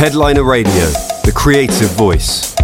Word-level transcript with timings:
Headliner 0.00 0.44
Radio, 0.44 0.72
the 1.24 1.32
creative 1.36 1.90
voice. 1.90 2.56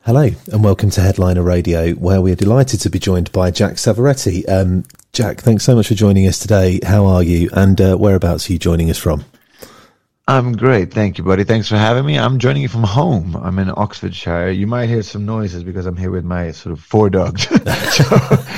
Hello, 0.00 0.28
and 0.50 0.64
welcome 0.64 0.90
to 0.90 1.00
Headliner 1.00 1.44
Radio, 1.44 1.92
where 1.92 2.20
we're 2.20 2.34
delighted 2.34 2.80
to 2.80 2.90
be 2.90 2.98
joined 2.98 3.30
by 3.30 3.52
Jack 3.52 3.74
Savoretti. 3.74 4.48
Um, 4.48 4.82
Jack, 5.12 5.42
thanks 5.42 5.62
so 5.62 5.76
much 5.76 5.86
for 5.86 5.94
joining 5.94 6.26
us 6.26 6.40
today. 6.40 6.80
How 6.84 7.06
are 7.06 7.22
you, 7.22 7.50
and 7.52 7.80
uh, 7.80 7.96
whereabouts 7.96 8.50
are 8.50 8.52
you 8.54 8.58
joining 8.58 8.90
us 8.90 8.98
from? 8.98 9.26
I'm 10.26 10.52
great. 10.52 10.90
Thank 10.90 11.18
you, 11.18 11.24
buddy. 11.24 11.44
Thanks 11.44 11.68
for 11.68 11.76
having 11.76 12.06
me. 12.06 12.18
I'm 12.18 12.38
joining 12.38 12.62
you 12.62 12.68
from 12.68 12.82
home. 12.82 13.36
I'm 13.36 13.58
in 13.58 13.70
Oxfordshire. 13.70 14.48
You 14.48 14.66
might 14.66 14.86
hear 14.86 15.02
some 15.02 15.26
noises 15.26 15.62
because 15.62 15.84
I'm 15.84 15.98
here 15.98 16.10
with 16.10 16.24
my 16.24 16.50
sort 16.52 16.72
of 16.72 16.82
four 16.82 17.10
dogs. 17.10 17.42
so 17.48 18.06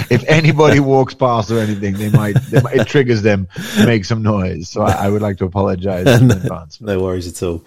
if 0.08 0.22
anybody 0.29 0.79
walks 0.79 1.14
past 1.14 1.50
or 1.50 1.58
anything, 1.58 1.94
they 1.94 2.08
might, 2.11 2.36
they 2.50 2.61
might, 2.61 2.76
it 2.76 2.86
triggers 2.86 3.22
them 3.22 3.48
to 3.79 3.84
make 3.84 4.04
some 4.04 4.22
noise. 4.22 4.68
So 4.68 4.82
I, 4.82 5.07
I 5.07 5.11
would 5.11 5.22
like 5.22 5.39
to 5.39 5.44
apologize 5.44 6.07
in 6.07 6.30
advance. 6.30 6.80
No 6.80 7.00
worries 7.02 7.26
at 7.26 7.44
all. 7.44 7.64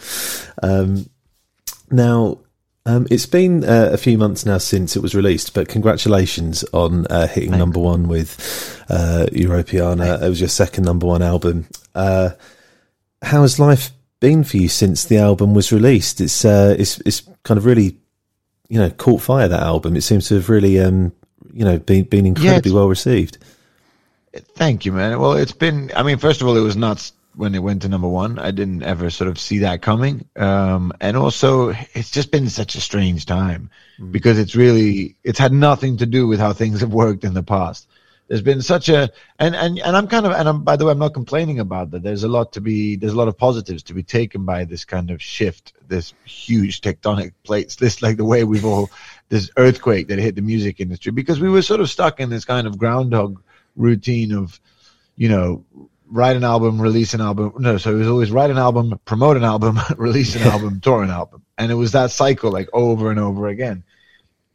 Um, 0.63 1.09
now, 1.91 2.40
um, 2.86 3.05
it's 3.12 3.26
been 3.26 3.66
uh, 3.66 3.90
a 3.91 3.98
few 3.98 4.18
months 4.18 4.45
now 4.45 4.59
since 4.59 4.95
it 4.95 5.02
was 5.02 5.13
released, 5.13 5.54
but 5.54 5.68
congratulations 5.68 6.63
on 6.72 7.05
uh, 7.08 7.27
hitting 7.27 7.50
Thanks. 7.50 7.59
number 7.59 7.81
one 7.81 8.08
with 8.08 8.81
uh, 8.88 9.26
Europeana. 9.34 10.08
Thanks. 10.08 10.23
It 10.23 10.30
was 10.30 10.40
your 10.40 10.48
second 10.48 10.86
number 10.86 11.05
one 11.05 11.22
album. 11.22 11.68
Uh, 11.94 12.30
how 13.22 13.41
has 13.41 13.59
life 13.59 13.91
been 14.20 14.44
for 14.44 14.58
you 14.58 14.70
since 14.70 15.05
the 15.05 15.18
album 15.18 15.54
was 15.54 15.72
released? 15.72 16.22
It's 16.22 16.46
uh, 16.46 16.76
it's 16.77 17.00
it's 17.02 17.22
kind 17.44 17.58
of 17.58 17.66
really, 17.66 17.98
you 18.68 18.80
know, 18.80 18.90
caught 18.90 19.22
fire. 19.22 19.48
That 19.48 19.64
album. 19.64 19.96
It 19.96 20.02
seems 20.02 20.27
to 20.30 20.36
have 20.36 20.50
really, 20.50 20.80
um, 20.80 21.14
you 21.54 21.66
know, 21.66 21.80
been 21.80 22.05
been 22.05 22.26
incredibly 22.26 22.72
yeah, 22.72 22.76
well 22.76 22.88
received. 22.88 23.38
Thank 24.55 24.86
you, 24.86 24.91
man. 24.91 25.20
Well, 25.20 25.34
it's 25.34 25.52
been. 25.52 25.91
I 25.96 26.04
mean, 26.04 26.18
first 26.18 26.41
of 26.41 26.48
all, 26.48 26.55
it 26.55 26.62
was 26.62 26.77
nuts 26.77 27.13
when 27.36 27.55
it 27.55 27.63
went 27.63 27.82
to 27.82 27.90
number 27.90 28.08
one. 28.08 28.38
I 28.40 28.52
didn't 28.52 28.84
ever 28.84 29.10
sort 29.10 29.30
of 29.30 29.40
see 29.40 29.60
that 29.60 29.82
coming. 29.82 30.26
Um, 30.36 30.94
and 31.02 31.18
also, 31.18 31.70
it's 31.94 32.12
just 32.12 32.32
been 32.32 32.49
such 32.49 32.76
a 32.76 32.82
strange 32.82 33.26
time 33.26 33.70
mm. 33.99 34.12
because 34.12 34.38
it's 34.38 34.55
really 34.55 35.15
it's 35.24 35.40
had 35.40 35.54
nothing 35.54 35.98
to 35.98 36.05
do 36.05 36.27
with 36.27 36.40
how 36.40 36.54
things 36.54 36.82
have 36.82 36.93
worked 36.93 37.24
in 37.24 37.34
the 37.34 37.43
past 37.43 37.88
there's 38.30 38.44
been 38.44 38.62
such 38.62 38.90
a 38.90 39.12
and 39.40 39.55
and 39.55 39.80
and 39.80 39.98
I'm 39.98 40.08
kind 40.08 40.26
of 40.27 40.32
and 40.32 40.48
I'm 40.48 40.63
by 40.63 40.76
the 40.76 40.85
way 40.85 40.91
I'm 40.91 40.99
not 40.99 41.16
complaining 41.16 41.60
about 41.60 41.90
that. 41.91 42.04
There's 42.04 42.24
a 42.24 42.27
lot 42.27 42.54
to 42.54 42.62
be 42.62 42.96
there's 42.96 43.13
a 43.13 43.18
lot 43.18 43.27
of 43.27 43.38
positives 43.38 43.82
to 43.84 43.94
be 43.96 44.04
taken 44.04 44.46
by 44.46 44.66
this 44.66 44.86
kind 44.86 45.10
of 45.10 45.21
shift, 45.21 45.74
this 45.88 46.13
huge 46.26 46.82
tectonic 46.82 47.34
plates, 47.44 47.76
this 47.76 48.04
like 48.04 48.18
the 48.18 48.24
way 48.24 48.44
we've 48.44 48.66
all 48.66 48.91
this 49.30 49.49
earthquake 49.58 50.08
that 50.08 50.20
hit 50.20 50.36
the 50.36 50.44
music 50.44 50.80
industry 50.80 51.12
because 51.12 51.40
we 51.40 51.49
were 51.49 51.63
sort 51.63 51.82
of 51.82 51.90
stuck 51.90 52.20
in 52.20 52.30
this 52.30 52.46
kind 52.46 52.68
of 52.68 52.77
groundhog 52.77 53.41
routine 53.76 54.32
of 54.32 54.60
you 55.18 55.27
know 55.27 55.66
write 56.12 56.36
an 56.36 56.43
album, 56.43 56.80
release 56.80 57.16
an 57.16 57.21
album. 57.21 57.54
No, 57.58 57.77
so 57.77 57.91
it 57.91 57.98
was 57.98 58.08
always 58.08 58.32
write 58.32 58.52
an 58.52 58.58
album, 58.60 58.99
promote 59.05 59.38
an 59.38 59.43
album, 59.43 59.80
release 59.98 60.36
an 60.36 60.43
album, 60.43 60.80
tour 60.82 61.02
an 61.02 61.10
album, 61.10 61.43
and 61.58 61.71
it 61.71 61.76
was 61.76 61.93
that 61.93 62.12
cycle 62.12 62.52
like 62.52 62.70
over 62.74 63.10
and 63.10 63.20
over 63.20 63.48
again. 63.48 63.84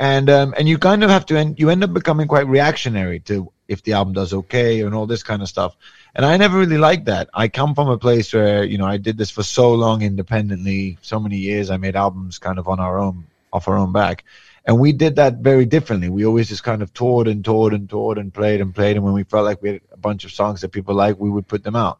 And 0.04 0.28
um, 0.28 0.52
and 0.58 0.68
you 0.68 0.76
kind 0.76 1.02
of 1.02 1.08
have 1.08 1.24
to 1.26 1.38
end. 1.38 1.58
You 1.58 1.70
end 1.70 1.82
up 1.82 1.94
becoming 1.94 2.28
quite 2.28 2.46
reactionary 2.46 3.20
to 3.20 3.50
if 3.68 3.82
the 3.84 3.94
album 3.94 4.12
does 4.12 4.34
okay 4.34 4.82
and 4.82 4.94
all 4.94 5.06
this 5.06 5.22
kind 5.22 5.40
of 5.40 5.48
stuff. 5.48 5.74
And 6.14 6.26
I 6.26 6.36
never 6.36 6.58
really 6.58 6.76
liked 6.76 7.06
that. 7.06 7.30
I 7.32 7.48
come 7.48 7.74
from 7.74 7.88
a 7.88 7.96
place 7.96 8.30
where, 8.34 8.64
you 8.64 8.76
know, 8.76 8.84
I 8.84 8.98
did 8.98 9.16
this 9.16 9.30
for 9.30 9.42
so 9.42 9.72
long 9.72 10.02
independently, 10.02 10.98
so 11.00 11.18
many 11.18 11.38
years. 11.38 11.70
I 11.70 11.78
made 11.78 11.96
albums 11.96 12.38
kind 12.38 12.58
of 12.58 12.68
on 12.68 12.80
our 12.80 12.98
own, 12.98 13.24
off 13.50 13.66
our 13.66 13.78
own 13.78 13.92
back. 13.92 14.24
And 14.66 14.78
we 14.78 14.92
did 14.92 15.16
that 15.16 15.36
very 15.38 15.64
differently. 15.64 16.10
We 16.10 16.26
always 16.26 16.50
just 16.50 16.64
kind 16.64 16.82
of 16.82 16.92
toured 16.92 17.26
and 17.26 17.42
toured 17.42 17.72
and 17.72 17.88
toured 17.88 18.18
and 18.18 18.32
played 18.32 18.60
and 18.60 18.74
played. 18.74 18.96
And 18.96 19.04
when 19.06 19.14
we 19.14 19.24
felt 19.24 19.46
like 19.46 19.62
we 19.62 19.70
had 19.70 19.80
a 19.90 19.96
bunch 19.96 20.26
of 20.26 20.32
songs 20.32 20.60
that 20.60 20.68
people 20.68 20.94
like, 20.94 21.18
we 21.18 21.30
would 21.30 21.48
put 21.48 21.64
them 21.64 21.76
out. 21.76 21.98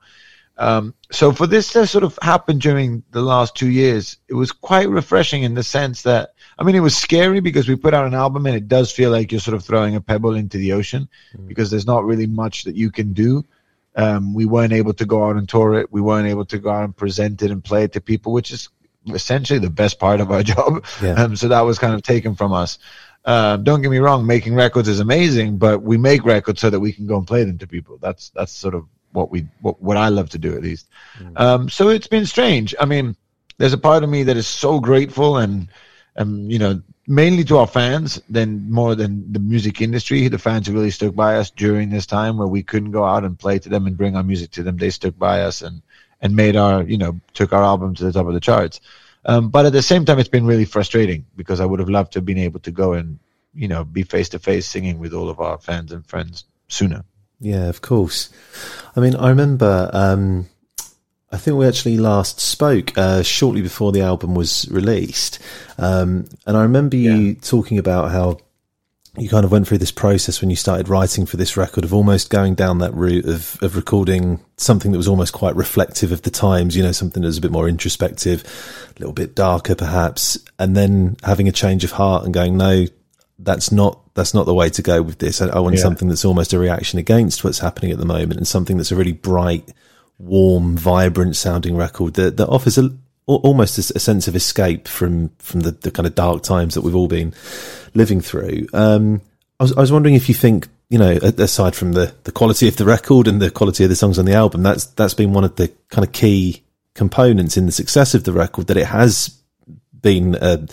Um, 0.57 0.95
so 1.11 1.33
for 1.33 1.47
this 1.47 1.73
to 1.73 1.87
sort 1.87 2.05
of 2.05 2.19
happen 2.23 2.59
during 2.59 3.03
the 3.11 3.23
last 3.23 3.57
two 3.57 3.71
years, 3.71 4.19
it 4.29 4.35
was 4.35 4.53
quite 4.53 4.89
refreshing 4.89 5.43
in 5.43 5.55
the 5.55 5.65
sense 5.65 6.03
that 6.03 6.35
I 6.59 6.63
mean, 6.63 6.77
it 6.77 6.81
was 6.81 6.97
scary 6.97 7.41
because 7.41 7.69
we 7.69 7.77
put 7.77 7.95
out 7.95 8.07
an 8.07 8.15
album 8.15 8.47
and 8.47 8.55
it 8.55 8.69
does 8.69 8.93
feel 8.93 9.11
like 9.11 9.33
you're 9.33 9.41
sort 9.41 9.57
of 9.57 9.65
throwing 9.65 9.97
a 9.97 10.01
pebble 10.01 10.35
into 10.35 10.59
the 10.59 10.73
ocean 10.73 11.09
mm. 11.37 11.49
because 11.49 11.71
there's 11.71 11.87
not 11.87 12.05
really 12.05 12.27
much 12.27 12.65
that 12.65 12.77
you 12.77 12.91
can 12.91 13.13
do. 13.13 13.45
Um, 13.97 14.35
we 14.35 14.45
weren't 14.45 14.73
able 14.73 14.95
to 14.95 15.05
go 15.05 15.25
out 15.25 15.37
and 15.37 15.49
tour 15.49 15.75
it. 15.75 15.93
We 15.93 16.01
weren't 16.01 16.29
able 16.29 16.45
to 16.47 16.59
go 16.59 16.71
out 16.71 16.85
and 16.85 16.97
present 16.97 17.43
it 17.43 17.51
and 17.51 17.63
play 17.63 17.85
it 17.85 17.93
to 17.93 18.01
people, 18.01 18.33
which 18.33 18.53
is 18.53 18.69
essentially 19.13 19.59
the 19.59 19.71
best 19.71 19.99
part 19.99 20.21
of 20.21 20.31
our 20.31 20.43
job. 20.55 20.85
Yeah. 21.03 21.15
Um, 21.15 21.37
so 21.37 21.49
that 21.49 21.61
was 21.63 21.79
kind 21.79 21.95
of 21.95 22.03
taken 22.03 22.35
from 22.35 22.53
us. 22.53 22.79
Uh, 23.25 23.57
don't 23.57 23.81
get 23.81 23.91
me 23.91 23.99
wrong, 23.99 24.27
making 24.27 24.55
records 24.55 24.87
is 24.87 25.01
amazing, 25.01 25.57
but 25.57 25.83
we 25.83 25.97
make 25.97 26.25
records 26.25 26.61
so 26.61 26.69
that 26.69 26.81
we 26.81 26.93
can 26.93 27.07
go 27.07 27.17
and 27.17 27.27
play 27.27 27.43
them 27.43 27.57
to 27.57 27.67
people. 27.67 27.99
That's 27.99 28.29
that's 28.31 28.53
sort 28.53 28.75
of 28.75 28.87
what 29.15 29.31
we 29.31 29.47
what, 29.63 29.81
what 29.81 29.97
I 29.97 30.09
love 30.09 30.29
to 30.31 30.39
do 30.39 30.55
at 30.55 30.63
least. 30.63 30.89
Mm. 31.19 31.41
Um, 31.41 31.69
so 31.71 31.89
it's 31.89 32.09
been 32.09 32.27
strange. 32.27 32.75
I 32.79 32.85
mean, 32.85 33.17
there's 33.59 33.73
a 33.73 33.79
part 33.79 34.05
of 34.05 34.11
me 34.11 34.25
that 34.25 34.37
is 34.37 34.47
so 34.47 34.81
grateful 34.81 35.39
and 35.39 35.69
um, 36.17 36.51
you 36.51 36.59
know, 36.59 36.83
mainly 37.07 37.45
to 37.45 37.59
our 37.59 37.67
fans 37.67 38.21
than 38.29 38.71
more 38.71 38.95
than 38.95 39.33
the 39.33 39.39
music 39.39 39.81
industry. 39.81 40.29
The 40.29 40.39
fans 40.39 40.67
who 40.67 40.75
really 40.75 40.91
stuck 40.91 41.15
by 41.15 41.37
us 41.37 41.51
during 41.51 41.91
this 41.91 42.07
time 42.07 42.37
where 42.37 42.49
we 42.49 42.63
couldn't 42.63 42.93
go 42.93 43.05
out 43.05 43.25
and 43.25 43.39
play 43.39 43.59
to 43.59 43.69
them 43.69 43.87
and 43.87 43.97
bring 43.97 44.17
our 44.17 44.23
music 44.23 44.51
to 44.53 44.63
them. 44.63 44.77
They 44.77 44.91
stuck 44.91 45.19
by 45.19 45.43
us 45.43 45.63
and, 45.63 45.83
and 46.21 46.37
made 46.37 46.57
our, 46.57 46.83
you 46.83 46.99
know, 46.99 47.21
took 47.33 47.53
our 47.53 47.63
album 47.63 47.95
to 47.95 48.05
the 48.05 48.13
top 48.13 48.27
of 48.27 48.35
the 48.35 48.41
charts. 48.41 48.81
Um, 49.27 49.49
but 49.49 49.67
at 49.67 49.73
the 49.73 49.83
same 49.83 50.05
time, 50.05 50.19
it's 50.19 50.29
been 50.29 50.47
really 50.47 50.67
frustrating 50.67 51.27
because 51.37 51.61
I 51.61 51.67
would 51.67 51.81
have 51.81 51.89
loved 51.89 52.13
to 52.13 52.19
have 52.19 52.27
been 52.27 52.39
able 52.39 52.61
to 52.61 52.71
go 52.71 52.93
and, 52.93 53.19
you 53.55 53.69
know, 53.69 53.85
be 53.85 54.03
face 54.03 54.29
to 54.31 54.39
face 54.39 54.67
singing 54.67 54.99
with 54.99 55.15
all 55.15 55.31
of 55.31 55.41
our 55.41 55.59
fans 55.59 55.93
and 55.93 56.07
friends 56.07 56.45
sooner. 56.69 57.05
Yeah, 57.41 57.69
of 57.69 57.83
course. 57.83 58.31
I 58.97 59.01
mean, 59.01 59.17
I 59.17 59.29
remember, 59.29 59.91
um, 59.93 60.49
I 61.31 61.37
think 61.37 61.57
we 61.57 61.67
actually 61.67 61.99
last 61.99 62.41
spoke 62.41 62.97
uh, 62.97 63.23
shortly 63.23 63.63
before 63.63 63.93
the 63.93 64.03
album 64.03 64.35
was 64.35 64.69
released, 64.71 65.39
um, 65.79 66.27
and 66.47 66.57
I 66.57 66.63
remember 66.63 66.97
you 66.97 67.13
yeah. 67.13 67.35
talking 67.43 67.79
about 67.79 68.11
how 68.11 68.39
you 69.17 69.29
kind 69.29 69.45
of 69.45 69.53
went 69.53 69.69
through 69.69 69.79
this 69.79 69.93
process 69.93 70.41
when 70.41 70.51
you 70.51 70.57
started 70.57 70.89
writing 70.89 71.25
for 71.25 71.37
this 71.37 71.57
record 71.57 71.85
of 71.85 71.95
almost 71.95 72.31
going 72.31 72.55
down 72.55 72.79
that 72.79 72.93
route 72.95 73.27
of, 73.27 73.57
of 73.63 73.77
recording 73.77 74.41
something 74.57 74.91
that 74.91 74.99
was 74.99 75.07
almost 75.07 75.33
quite 75.33 75.55
reflective 75.55 76.11
of 76.11 76.23
the 76.23 76.31
times, 76.31 76.77
you 76.77 76.83
know, 76.83 76.91
something 76.91 77.23
that 77.23 77.29
was 77.29 77.39
a 77.39 77.41
bit 77.41 77.53
more 77.53 77.69
introspective, 77.69 78.43
a 78.97 78.99
little 78.99 79.13
bit 79.13 79.35
darker 79.35 79.77
perhaps, 79.77 80.37
and 80.59 80.77
then 80.77 81.17
having 81.23 81.47
a 81.47 81.53
change 81.53 81.85
of 81.85 81.93
heart 81.93 82.25
and 82.25 82.35
going, 82.35 82.57
no, 82.57 82.87
that's 83.39 83.73
not 83.73 84.01
that's 84.15 84.35
not 84.35 84.47
the 84.47 84.55
way 84.55 84.71
to 84.71 84.83
go 84.83 85.03
with 85.03 85.19
this. 85.19 85.43
I, 85.43 85.49
I 85.49 85.59
want 85.61 85.77
yeah. 85.77 85.83
something 85.83 86.09
that's 86.09 86.25
almost 86.25 86.53
a 86.53 86.59
reaction 86.59 86.99
against 86.99 87.43
what's 87.45 87.59
happening 87.59 87.91
at 87.91 87.99
the 87.99 88.07
moment 88.07 88.39
and 88.39 88.47
something 88.47 88.77
that's 88.77 88.93
a 88.93 88.97
really 88.97 89.13
bright 89.13 89.73
warm, 90.19 90.77
vibrant 90.77 91.37
sounding 91.37 91.77
record 91.77 92.15
that, 92.15 92.37
that 92.37 92.49
offers 92.49 92.79
a, 92.79 92.91
almost 93.27 93.79
a, 93.79 93.97
a, 93.97 93.99
sense 93.99 94.29
of 94.29 94.37
escape 94.37 94.87
from, 94.87 95.31
from 95.39 95.61
the, 95.61 95.73
the 95.73 95.91
kind 95.91 96.07
of 96.07 96.15
dark 96.15 96.43
times 96.43 96.75
that 96.75 96.83
we've 96.83 96.95
all 96.95 97.09
been 97.09 97.35
living 97.95 98.21
through. 98.21 98.67
Um, 98.73 99.21
I 99.59 99.65
was, 99.65 99.77
I 99.77 99.81
was 99.81 99.93
wondering 99.93 100.15
if 100.15 100.29
you 100.29 100.35
think, 100.35 100.69
you 100.91 100.99
know, 100.99 101.11
aside 101.11 101.75
from 101.75 101.93
the, 101.93 102.15
the 102.25 102.33
quality 102.33 102.69
of 102.69 102.77
the 102.77 102.85
record 102.85 103.27
and 103.27 103.41
the 103.41 103.51
quality 103.51 103.85
of 103.85 103.91
the 103.91 103.97
songs 103.97 104.19
on 104.19 104.25
the 104.25 104.35
album, 104.35 104.63
that's, 104.63 104.87
that's 104.87 105.15
been 105.15 105.33
one 105.33 105.45
of 105.45 105.57
the 105.57 105.73
kind 105.89 106.07
of 106.07 106.13
key 106.13 106.63
components 106.95 107.57
in 107.57 107.67
the 107.67 107.73
success 107.73 108.15
of 108.15 108.25
the 108.25 108.33
record 108.33 108.69
that 108.69 108.77
it 108.77 108.87
has 108.87 109.41
been, 110.01 110.37
uh, 110.37 110.67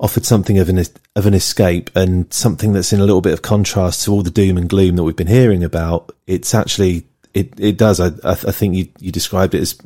offered 0.00 0.24
something 0.24 0.58
of 0.58 0.68
an 0.68 0.82
of 1.14 1.26
an 1.26 1.34
escape 1.34 1.90
and 1.94 2.32
something 2.32 2.72
that's 2.72 2.92
in 2.92 3.00
a 3.00 3.04
little 3.04 3.20
bit 3.20 3.34
of 3.34 3.42
contrast 3.42 4.04
to 4.04 4.12
all 4.12 4.22
the 4.22 4.30
doom 4.30 4.56
and 4.56 4.68
gloom 4.68 4.96
that 4.96 5.04
we've 5.04 5.14
been 5.14 5.26
hearing 5.26 5.62
about. 5.62 6.10
It's 6.26 6.54
actually 6.54 7.06
it 7.34 7.52
it 7.60 7.76
does. 7.76 8.00
I 8.00 8.10
I, 8.24 8.34
think 8.34 8.74
you 8.74 8.88
you 8.98 9.12
described 9.12 9.54
it 9.54 9.60
as 9.60 9.78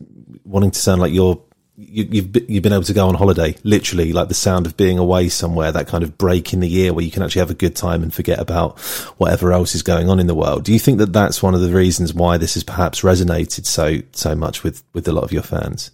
wanting 0.44 0.70
to 0.70 0.78
sound 0.78 1.00
like 1.00 1.12
you're 1.12 1.42
you, 1.76 2.04
you've 2.04 2.48
you've 2.48 2.62
been 2.62 2.72
able 2.72 2.84
to 2.84 2.92
go 2.92 3.08
on 3.08 3.16
holiday, 3.16 3.56
literally, 3.64 4.12
like 4.12 4.28
the 4.28 4.34
sound 4.34 4.66
of 4.66 4.76
being 4.76 4.98
away 4.98 5.28
somewhere, 5.28 5.72
that 5.72 5.88
kind 5.88 6.04
of 6.04 6.16
break 6.16 6.52
in 6.52 6.60
the 6.60 6.68
year 6.68 6.92
where 6.92 7.04
you 7.04 7.10
can 7.10 7.24
actually 7.24 7.40
have 7.40 7.50
a 7.50 7.54
good 7.54 7.74
time 7.74 8.04
and 8.04 8.14
forget 8.14 8.38
about 8.38 8.78
whatever 9.18 9.52
else 9.52 9.74
is 9.74 9.82
going 9.82 10.08
on 10.08 10.20
in 10.20 10.28
the 10.28 10.34
world. 10.34 10.64
Do 10.64 10.72
you 10.72 10.78
think 10.78 10.98
that 10.98 11.12
that's 11.12 11.42
one 11.42 11.54
of 11.54 11.60
the 11.60 11.72
reasons 11.72 12.14
why 12.14 12.38
this 12.38 12.54
has 12.54 12.62
perhaps 12.62 13.00
resonated 13.00 13.66
so 13.66 13.98
so 14.12 14.36
much 14.36 14.62
with 14.62 14.84
with 14.92 15.08
a 15.08 15.12
lot 15.12 15.24
of 15.24 15.32
your 15.32 15.42
fans? 15.42 15.90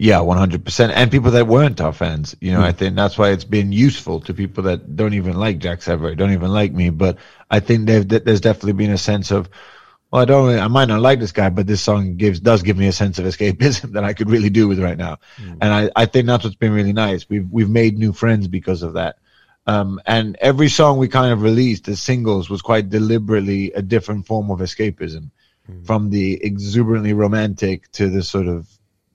Yeah, 0.00 0.20
one 0.20 0.38
hundred 0.38 0.64
percent, 0.64 0.92
and 0.92 1.10
people 1.10 1.32
that 1.32 1.48
weren't 1.48 1.80
our 1.80 1.92
fans. 1.92 2.36
You 2.40 2.52
know, 2.52 2.60
mm. 2.60 2.64
I 2.64 2.72
think 2.72 2.94
that's 2.94 3.18
why 3.18 3.30
it's 3.30 3.44
been 3.44 3.72
useful 3.72 4.20
to 4.20 4.32
people 4.32 4.62
that 4.64 4.94
don't 4.94 5.14
even 5.14 5.34
like 5.34 5.58
Jack 5.58 5.80
Savoretti, 5.80 6.16
don't 6.16 6.32
even 6.32 6.52
like 6.52 6.72
me. 6.72 6.90
But 6.90 7.18
I 7.50 7.58
think 7.58 7.86
there's 7.86 8.40
definitely 8.40 8.74
been 8.74 8.92
a 8.92 8.98
sense 8.98 9.32
of 9.32 9.48
well, 10.10 10.22
I 10.22 10.24
don't. 10.24 10.46
Really, 10.46 10.60
I 10.60 10.68
might 10.68 10.86
not 10.86 11.00
like 11.00 11.18
this 11.18 11.32
guy, 11.32 11.50
but 11.50 11.66
this 11.66 11.82
song 11.82 12.16
gives 12.16 12.38
does 12.38 12.62
give 12.62 12.78
me 12.78 12.86
a 12.86 12.92
sense 12.92 13.18
of 13.18 13.24
escapism 13.24 13.92
that 13.94 14.04
I 14.04 14.14
could 14.14 14.30
really 14.30 14.50
do 14.50 14.68
with 14.68 14.78
right 14.78 14.96
now, 14.96 15.18
mm. 15.36 15.58
and 15.60 15.74
I, 15.74 15.90
I 15.96 16.06
think 16.06 16.26
that's 16.26 16.44
what's 16.44 16.54
been 16.54 16.72
really 16.72 16.92
nice. 16.92 17.28
We've 17.28 17.50
we've 17.50 17.68
made 17.68 17.98
new 17.98 18.12
friends 18.12 18.46
because 18.46 18.84
of 18.84 18.92
that, 18.92 19.16
um, 19.66 20.00
and 20.06 20.36
every 20.40 20.68
song 20.68 20.98
we 20.98 21.08
kind 21.08 21.32
of 21.32 21.42
released 21.42 21.88
as 21.88 22.00
singles 22.00 22.48
was 22.48 22.62
quite 22.62 22.88
deliberately 22.88 23.72
a 23.72 23.82
different 23.82 24.26
form 24.26 24.52
of 24.52 24.60
escapism, 24.60 25.30
mm. 25.68 25.84
from 25.84 26.08
the 26.08 26.42
exuberantly 26.42 27.14
romantic 27.14 27.90
to 27.92 28.08
the 28.08 28.22
sort 28.22 28.46
of 28.46 28.66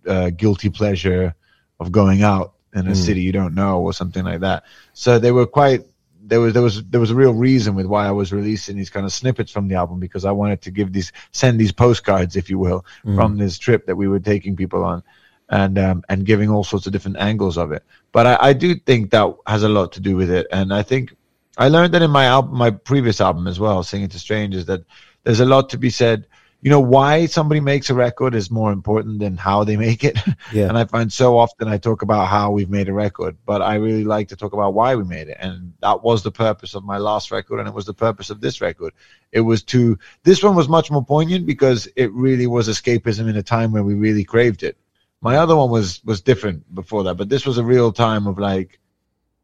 uh, 0.07 0.29
guilty 0.29 0.69
pleasure 0.69 1.35
of 1.79 1.91
going 1.91 2.23
out 2.23 2.53
in 2.73 2.87
a 2.87 2.91
mm. 2.91 2.95
city 2.95 3.21
you 3.21 3.31
don't 3.31 3.53
know 3.53 3.81
or 3.81 3.93
something 3.93 4.23
like 4.23 4.39
that. 4.41 4.63
So 4.93 5.19
they 5.19 5.31
were 5.31 5.45
quite 5.45 5.81
there 6.25 6.39
was 6.39 6.53
there 6.53 6.61
was 6.61 6.83
there 6.85 7.01
was 7.01 7.11
a 7.11 7.15
real 7.15 7.33
reason 7.33 7.75
with 7.75 7.85
why 7.85 8.07
I 8.07 8.11
was 8.11 8.31
releasing 8.31 8.77
these 8.77 8.89
kind 8.89 9.05
of 9.05 9.11
snippets 9.11 9.51
from 9.51 9.67
the 9.67 9.75
album 9.75 9.99
because 9.99 10.25
I 10.25 10.31
wanted 10.31 10.61
to 10.61 10.71
give 10.71 10.93
these 10.93 11.11
send 11.31 11.59
these 11.59 11.71
postcards, 11.71 12.35
if 12.35 12.49
you 12.49 12.57
will, 12.57 12.85
mm. 13.05 13.15
from 13.15 13.37
this 13.37 13.57
trip 13.57 13.85
that 13.87 13.95
we 13.95 14.07
were 14.07 14.19
taking 14.19 14.55
people 14.55 14.83
on, 14.83 15.03
and 15.49 15.77
um, 15.77 16.03
and 16.09 16.25
giving 16.25 16.49
all 16.49 16.63
sorts 16.63 16.87
of 16.87 16.93
different 16.93 17.17
angles 17.17 17.57
of 17.57 17.71
it. 17.71 17.83
But 18.11 18.25
I, 18.25 18.37
I 18.49 18.53
do 18.53 18.75
think 18.75 19.11
that 19.11 19.35
has 19.45 19.63
a 19.63 19.69
lot 19.69 19.91
to 19.93 19.99
do 19.99 20.15
with 20.15 20.31
it, 20.31 20.47
and 20.51 20.73
I 20.73 20.81
think 20.81 21.13
I 21.57 21.67
learned 21.67 21.93
that 21.93 22.01
in 22.01 22.11
my 22.11 22.25
album, 22.25 22.57
my 22.57 22.71
previous 22.71 23.19
album 23.19 23.47
as 23.47 23.59
well, 23.59 23.83
"Singing 23.83 24.09
to 24.09 24.19
Strangers," 24.19 24.65
that 24.67 24.83
there's 25.23 25.41
a 25.41 25.45
lot 25.45 25.69
to 25.69 25.77
be 25.77 25.89
said 25.89 26.27
you 26.63 26.69
know 26.69 26.79
why 26.79 27.25
somebody 27.25 27.59
makes 27.59 27.89
a 27.89 27.93
record 27.93 28.33
is 28.33 28.49
more 28.49 28.71
important 28.71 29.19
than 29.19 29.35
how 29.35 29.65
they 29.65 29.75
make 29.75 30.03
it. 30.03 30.17
Yeah. 30.51 30.67
and 30.69 30.77
i 30.77 30.85
find 30.85 31.11
so 31.11 31.37
often 31.37 31.67
i 31.67 31.77
talk 31.77 32.01
about 32.01 32.27
how 32.27 32.51
we've 32.51 32.69
made 32.69 32.87
a 32.89 32.93
record 32.93 33.35
but 33.45 33.61
i 33.61 33.75
really 33.75 34.03
like 34.03 34.27
to 34.29 34.35
talk 34.35 34.53
about 34.53 34.73
why 34.73 34.95
we 34.95 35.03
made 35.03 35.27
it. 35.29 35.37
And 35.39 35.73
that 35.81 36.03
was 36.03 36.21
the 36.23 36.31
purpose 36.31 36.75
of 36.75 36.83
my 36.83 36.97
last 36.97 37.31
record 37.31 37.59
and 37.59 37.67
it 37.67 37.73
was 37.73 37.85
the 37.85 37.93
purpose 37.93 38.29
of 38.29 38.39
this 38.41 38.61
record. 38.61 38.93
It 39.31 39.41
was 39.41 39.63
to 39.73 39.97
this 40.23 40.43
one 40.43 40.55
was 40.55 40.69
much 40.69 40.91
more 40.91 41.03
poignant 41.03 41.45
because 41.45 41.87
it 41.95 42.11
really 42.13 42.47
was 42.47 42.67
escapism 42.67 43.29
in 43.29 43.37
a 43.37 43.43
time 43.43 43.71
where 43.71 43.83
we 43.83 43.95
really 43.95 44.23
craved 44.23 44.63
it. 44.63 44.77
My 45.21 45.37
other 45.37 45.55
one 45.55 45.69
was 45.69 46.03
was 46.05 46.21
different 46.21 46.73
before 46.73 47.03
that 47.03 47.15
but 47.15 47.29
this 47.29 47.45
was 47.45 47.57
a 47.57 47.63
real 47.63 47.91
time 47.91 48.27
of 48.27 48.37
like 48.37 48.79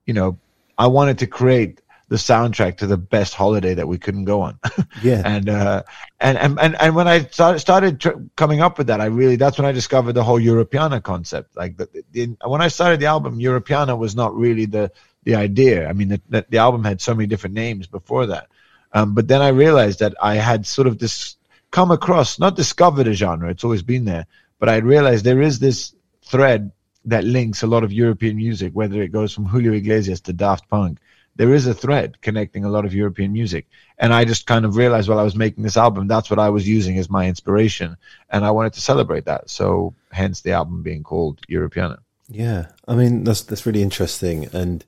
you 0.06 0.14
know 0.14 0.38
i 0.78 0.88
wanted 0.88 1.18
to 1.20 1.28
create 1.28 1.82
the 2.10 2.16
soundtrack 2.16 2.78
to 2.78 2.88
the 2.88 2.98
best 2.98 3.36
holiday 3.36 3.76
that 3.76 3.88
we 3.88 3.98
couldn't 3.98 4.26
go 4.26 4.42
on. 4.42 4.60
yeah. 5.04 5.22
And, 5.24 5.48
uh, 5.48 5.84
and, 6.20 6.38
and, 6.40 6.60
and, 6.60 6.76
and 6.82 6.96
when 6.96 7.08
I 7.08 7.22
started, 7.26 7.60
started 7.60 8.00
tr- 8.02 8.18
coming 8.36 8.62
up 8.62 8.80
with 8.80 8.88
that, 8.88 9.00
I 9.00 9.06
really, 9.06 9.36
that's 9.36 9.60
when 9.60 9.68
I 9.68 9.72
discovered 9.72 10.14
the 10.14 10.24
whole 10.24 10.40
Europeana 10.40 11.02
concept. 11.04 11.56
Like 11.56 11.78
the, 11.78 11.88
the, 12.12 12.36
when 12.46 12.62
I 12.62 12.68
started 12.68 13.00
the 13.00 13.06
album, 13.06 13.38
Europeana 13.38 13.96
was 13.98 14.16
not 14.16 14.36
really 14.36 14.66
the, 14.66 14.92
the 15.24 15.36
idea. 15.36 15.88
I 15.88 15.94
mean, 15.94 16.20
the, 16.30 16.46
the, 16.50 16.58
album 16.58 16.84
had 16.84 17.00
so 17.00 17.14
many 17.14 17.28
different 17.28 17.54
names 17.54 17.86
before 17.86 18.26
that. 18.26 18.48
Um, 18.92 19.14
but 19.14 19.28
then 19.28 19.44
I 19.44 19.50
realized 19.50 20.00
that 20.00 20.16
I 20.20 20.36
had 20.36 20.66
sort 20.66 20.88
of 20.88 20.98
this 20.98 21.36
come 21.70 21.92
across, 21.92 22.40
not 22.40 22.56
discovered 22.56 23.08
a 23.08 23.14
genre, 23.14 23.52
it's 23.52 23.64
always 23.64 23.84
been 23.84 24.06
there, 24.06 24.26
but 24.58 24.68
I 24.68 24.78
realized 24.78 25.24
there 25.24 25.44
is 25.44 25.60
this 25.60 25.94
thread 26.24 26.72
that 27.06 27.24
links 27.24 27.62
a 27.62 27.68
lot 27.68 27.84
of 27.84 27.94
European 27.94 28.36
music, 28.36 28.74
whether 28.74 29.00
it 29.04 29.12
goes 29.12 29.32
from 29.32 29.46
Julio 29.46 29.74
Iglesias 29.74 30.22
to 30.22 30.34
Daft 30.34 30.68
Punk 30.70 30.98
there 31.40 31.54
is 31.54 31.68
a 31.68 31.74
thread 31.74 32.22
connecting 32.22 32.66
a 32.66 32.70
lot 32.70 32.84
of 32.84 32.94
European 32.94 33.32
music. 33.32 33.66
And 33.98 34.14
I 34.14 34.26
just 34.26 34.46
kind 34.46 34.66
of 34.66 34.76
realized 34.76 35.08
while 35.08 35.20
I 35.20 35.24
was 35.24 35.38
making 35.38 35.64
this 35.64 35.78
album, 35.78 36.06
that's 36.06 36.30
what 36.30 36.38
I 36.38 36.50
was 36.50 36.68
using 36.68 36.98
as 36.98 37.10
my 37.10 37.30
inspiration. 37.30 37.96
And 38.30 38.44
I 38.44 38.52
wanted 38.52 38.74
to 38.74 38.82
celebrate 38.82 39.24
that. 39.24 39.50
So 39.50 39.94
hence 40.12 40.42
the 40.42 40.52
album 40.52 40.84
being 40.84 41.02
called 41.02 41.40
Europeana. 41.50 42.00
Yeah. 42.28 42.66
I 42.90 42.96
mean, 42.96 43.24
that's, 43.24 43.44
that's 43.44 43.66
really 43.66 43.82
interesting. 43.82 44.50
And 44.52 44.84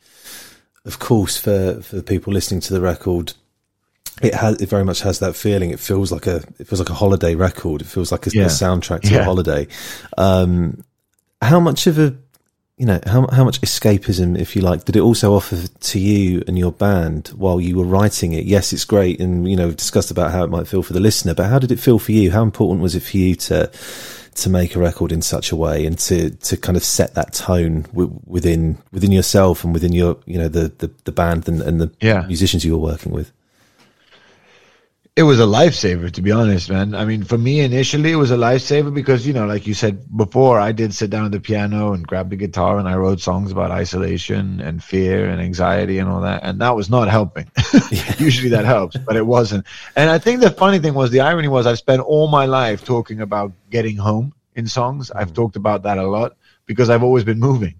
of 0.84 1.00
course, 1.00 1.38
for, 1.38 1.80
for 1.82 1.96
the 1.96 2.04
people 2.04 2.34
listening 2.34 2.60
to 2.60 2.74
the 2.74 2.82
record, 2.82 3.32
it 4.22 4.34
has, 4.34 4.62
it 4.62 4.68
very 4.68 4.84
much 4.84 5.00
has 5.04 5.20
that 5.20 5.38
feeling. 5.38 5.70
It 5.70 5.80
feels 5.80 6.12
like 6.12 6.28
a, 6.28 6.44
it 6.60 6.68
feels 6.68 6.82
like 6.82 6.90
a 6.90 6.94
holiday 6.94 7.34
record. 7.36 7.80
It 7.80 7.88
feels 7.88 8.12
like 8.12 8.28
a, 8.28 8.32
yeah. 8.32 8.44
a 8.44 8.48
soundtrack 8.48 9.04
to 9.04 9.14
yeah. 9.14 9.20
a 9.20 9.24
holiday. 9.24 9.70
Um, 10.18 10.84
how 11.42 11.62
much 11.62 11.88
of 11.88 11.98
a 11.98 12.18
you 12.82 12.88
know, 12.88 13.00
how 13.06 13.28
how 13.28 13.44
much 13.44 13.62
escapism, 13.62 14.36
if 14.36 14.56
you 14.56 14.64
like, 14.64 14.86
did 14.86 14.96
it 14.96 15.02
also 15.02 15.36
offer 15.36 15.68
to 15.68 16.00
you 16.00 16.44
and 16.48 16.58
your 16.58 16.72
band 16.72 17.28
while 17.28 17.62
you 17.62 17.78
were 17.78 17.86
writing 17.86 18.34
it? 18.34 18.46
Yes, 18.46 18.74
it's 18.74 18.86
great, 18.86 19.20
and 19.20 19.48
you 19.48 19.56
know, 19.56 19.68
we've 19.68 19.78
discussed 19.78 20.10
about 20.10 20.32
how 20.32 20.44
it 20.44 20.50
might 20.50 20.68
feel 20.68 20.82
for 20.82 20.94
the 20.94 21.00
listener, 21.00 21.36
but 21.36 21.46
how 21.46 21.60
did 21.60 21.72
it 21.72 21.80
feel 21.80 22.00
for 22.00 22.12
you? 22.12 22.32
How 22.32 22.42
important 22.42 22.82
was 22.82 22.96
it 22.96 23.02
for 23.04 23.18
you 23.18 23.36
to 23.36 23.72
to 24.34 24.50
make 24.50 24.76
a 24.76 24.80
record 24.80 25.12
in 25.12 25.22
such 25.22 25.52
a 25.52 25.56
way 25.56 25.86
and 25.86 26.00
to 26.00 26.32
to 26.32 26.58
kind 26.58 26.76
of 26.76 26.84
set 26.84 27.14
that 27.14 27.34
tone 27.34 27.84
w- 27.94 28.20
within 28.26 28.80
within 28.92 29.12
yourself 29.12 29.64
and 29.64 29.74
within 29.76 29.94
your 29.94 30.18
you 30.26 30.40
know 30.40 30.48
the 30.48 30.70
the, 30.80 30.92
the 31.04 31.12
band 31.12 31.48
and, 31.48 31.62
and 31.62 31.80
the 31.80 31.92
yeah. 32.02 32.26
musicians 32.26 32.66
you 32.66 32.72
were 32.72 32.92
working 32.92 33.12
with? 33.12 33.32
It 35.18 35.24
was 35.24 35.42
a 35.42 35.44
lifesaver 35.44 36.10
to 36.10 36.22
be 36.22 36.32
honest 36.32 36.70
man. 36.70 36.96
I 36.96 37.04
mean 37.04 37.24
for 37.24 37.38
me 37.38 37.60
initially 37.60 38.14
it 38.14 38.16
was 38.16 38.32
a 38.32 38.38
lifesaver 38.38 38.94
because 38.94 39.28
you 39.28 39.34
know 39.34 39.46
like 39.46 39.68
you 39.68 39.74
said 39.74 40.06
before 40.16 40.58
i 40.58 40.72
did 40.72 40.94
sit 40.94 41.10
down 41.10 41.26
at 41.26 41.32
the 41.32 41.40
piano 41.42 41.92
and 41.92 42.08
grab 42.08 42.30
the 42.30 42.38
guitar 42.38 42.80
and 42.80 42.88
i 42.88 42.96
wrote 42.96 43.20
songs 43.20 43.52
about 43.52 43.72
isolation 43.72 44.62
and 44.62 44.82
fear 44.82 45.30
and 45.30 45.42
anxiety 45.42 45.98
and 45.98 46.10
all 46.10 46.22
that. 46.22 46.44
And 46.44 46.62
that 46.62 46.76
was 46.76 46.90
not 46.90 47.10
helping. 47.10 47.52
Usually 48.18 48.50
that 48.50 48.64
helps 48.64 48.96
but 48.96 49.18
it 49.18 49.26
wasn't. 49.26 49.66
And 49.98 50.10
i 50.10 50.18
think 50.18 50.40
the 50.40 50.52
funny 50.52 50.80
thing 50.80 50.94
was 50.94 51.12
the 51.12 51.22
irony 51.22 51.50
was 51.50 51.68
i've 51.68 51.78
spent 51.78 52.02
all 52.02 52.30
my 52.30 52.46
life 52.46 52.86
talking 52.86 53.20
about 53.20 53.52
getting 53.70 53.98
home 53.98 54.34
in 54.56 54.68
songs. 54.68 55.12
I've 55.12 55.32
mm. 55.32 55.36
talked 55.36 55.56
about 55.58 55.84
that 55.84 55.98
a 55.98 56.08
lot 56.08 56.38
because 56.66 56.90
i've 56.90 57.04
always 57.04 57.26
been 57.26 57.40
moving. 57.40 57.76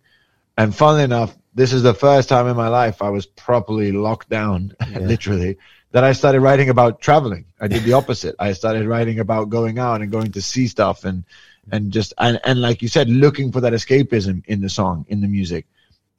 And 0.58 0.76
funnily 0.76 1.04
enough 1.04 1.38
this 1.54 1.72
is 1.74 1.84
the 1.84 1.94
first 1.94 2.30
time 2.30 2.48
in 2.48 2.56
my 2.56 2.70
life 2.70 3.02
i 3.02 3.10
was 3.10 3.26
properly 3.26 3.92
locked 3.92 4.30
down 4.30 4.74
yeah. 4.90 5.00
literally 5.00 5.58
that 5.92 6.04
I 6.04 6.14
started 6.14 6.42
writing 6.42 6.70
about 6.70 7.02
traveling. 7.02 7.46
I 7.60 7.68
did 7.68 7.84
the 7.84 7.94
opposite. 7.94 8.36
I 8.40 8.54
started 8.54 8.88
writing 8.88 9.20
about 9.20 9.50
going 9.50 9.78
out 9.78 10.02
and 10.02 10.12
going 10.12 10.32
to 10.34 10.42
see 10.42 10.68
stuff 10.68 11.04
and 11.04 11.24
and 11.72 11.92
just 11.92 12.14
and, 12.18 12.40
and 12.44 12.62
like 12.62 12.82
you 12.82 12.88
said, 12.88 13.10
looking 13.10 13.52
for 13.52 13.62
that 13.62 13.74
escapism 13.74 14.44
in 14.46 14.62
the 14.62 14.70
song, 14.70 15.06
in 15.10 15.22
the 15.22 15.28
music. 15.28 15.66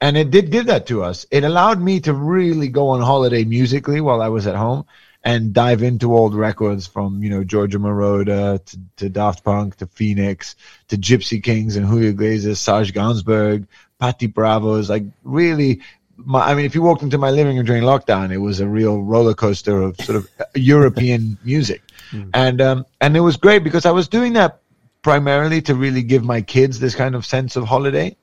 And 0.01 0.17
it 0.17 0.31
did 0.31 0.51
give 0.51 0.67
that 0.67 0.87
to 0.87 1.05
us. 1.05 1.27
It 1.31 1.45
allowed 1.45 1.81
me 1.81 2.01
to 2.01 2.13
really 2.13 2.69
go 2.69 2.89
on 2.89 3.01
holiday 3.01 3.45
musically 3.45 4.01
while 4.01 4.21
I 4.21 4.29
was 4.29 4.47
at 4.47 4.57
home 4.57 4.85
and 5.25 5.53
dive 5.53 5.83
into 5.83 6.17
old 6.17 6.35
records 6.35 6.87
from, 6.89 7.23
you 7.23 7.31
know, 7.31 7.45
Giorgio 7.45 7.79
Moroder 7.79 8.65
to, 8.65 8.79
to 8.97 9.09
Daft 9.09 9.45
Punk 9.45 9.77
to 9.77 9.87
Phoenix 9.87 10.57
to 10.89 10.97
Gypsy 10.97 11.43
Kings 11.43 11.77
and 11.77 11.87
Julio 11.87 12.11
Iglesias, 12.11 12.59
Serge 12.59 12.93
Gainsbourg, 12.93 13.67
Patty 14.01 14.27
Pravos, 14.27 14.89
like 14.89 15.05
really 15.23 15.83
my, 16.25 16.41
I 16.51 16.55
mean, 16.55 16.65
if 16.65 16.75
you 16.75 16.83
walked 16.83 17.03
into 17.03 17.19
my 17.19 17.31
living 17.31 17.57
room 17.57 17.67
during 17.67 17.83
lockdown, 17.83 18.33
it 18.33 18.39
was 18.39 18.61
a 18.61 18.67
real 18.67 19.03
roller 19.03 19.35
coaster 19.35 19.81
of 19.83 19.97
sort 19.97 20.17
of 20.17 20.29
European 20.55 21.39
music, 21.45 21.83
mm. 22.11 22.29
and 22.35 22.61
um, 22.61 22.87
and 23.01 23.17
it 23.17 23.21
was 23.21 23.37
great 23.37 23.65
because 23.65 23.87
I 23.87 23.91
was 23.91 24.09
doing 24.09 24.35
that 24.35 24.61
primarily 25.03 25.61
to 25.63 25.75
really 25.75 26.03
give 26.03 26.25
my 26.25 26.41
kids 26.41 26.79
this 26.79 26.95
kind 26.95 27.15
of 27.15 27.27
sense 27.27 27.57
of 27.57 27.65
holiday, 27.65 28.17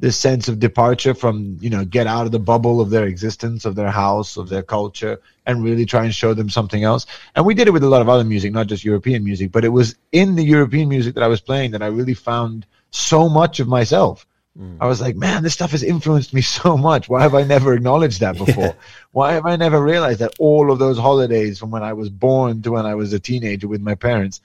this 0.00 0.16
sense 0.16 0.48
of 0.48 0.58
departure 0.58 1.14
from 1.14 1.58
you 1.60 1.70
know 1.70 1.84
get 1.84 2.06
out 2.06 2.26
of 2.26 2.32
the 2.32 2.38
bubble 2.38 2.80
of 2.80 2.90
their 2.90 3.06
existence, 3.06 3.64
of 3.64 3.74
their 3.74 3.90
house, 3.90 4.36
of 4.36 4.48
their 4.48 4.62
culture, 4.62 5.20
and 5.46 5.62
really 5.62 5.86
try 5.86 6.04
and 6.04 6.14
show 6.14 6.34
them 6.34 6.50
something 6.50 6.84
else. 6.84 7.06
And 7.34 7.44
we 7.44 7.54
did 7.54 7.68
it 7.68 7.72
with 7.72 7.84
a 7.84 7.88
lot 7.88 8.02
of 8.02 8.08
other 8.08 8.24
music, 8.24 8.52
not 8.52 8.66
just 8.66 8.84
European 8.84 9.24
music, 9.24 9.52
but 9.52 9.64
it 9.64 9.70
was 9.70 9.96
in 10.12 10.34
the 10.36 10.44
European 10.44 10.88
music 10.88 11.14
that 11.14 11.22
I 11.22 11.28
was 11.28 11.40
playing 11.40 11.72
that 11.72 11.82
I 11.82 11.86
really 11.86 12.14
found 12.14 12.66
so 12.90 13.28
much 13.28 13.60
of 13.60 13.68
myself 13.68 14.26
Mm. 14.58 14.76
I 14.80 14.86
was 14.86 15.00
like, 15.00 15.16
man, 15.16 15.42
this 15.42 15.52
stuff 15.52 15.72
has 15.72 15.82
influenced 15.82 16.32
me 16.32 16.40
so 16.60 16.76
much. 16.76 17.08
Why 17.08 17.22
have 17.22 17.34
I 17.34 17.42
never 17.42 17.74
acknowledged 17.74 18.20
that 18.20 18.38
before? 18.44 18.64
Yeah. 18.64 18.74
Why 19.12 19.32
have 19.32 19.46
I 19.46 19.56
never 19.56 19.82
realized 19.82 20.20
that 20.20 20.34
all 20.38 20.70
of 20.70 20.78
those 20.78 20.98
holidays 20.98 21.58
from 21.58 21.70
when 21.70 21.82
I 21.82 21.92
was 21.92 22.08
born 22.08 22.62
to 22.62 22.72
when 22.72 22.86
I 22.86 22.94
was 22.94 23.12
a 23.12 23.20
teenager 23.20 23.68
with 23.68 23.80
my 23.80 23.94
parents, 23.94 24.40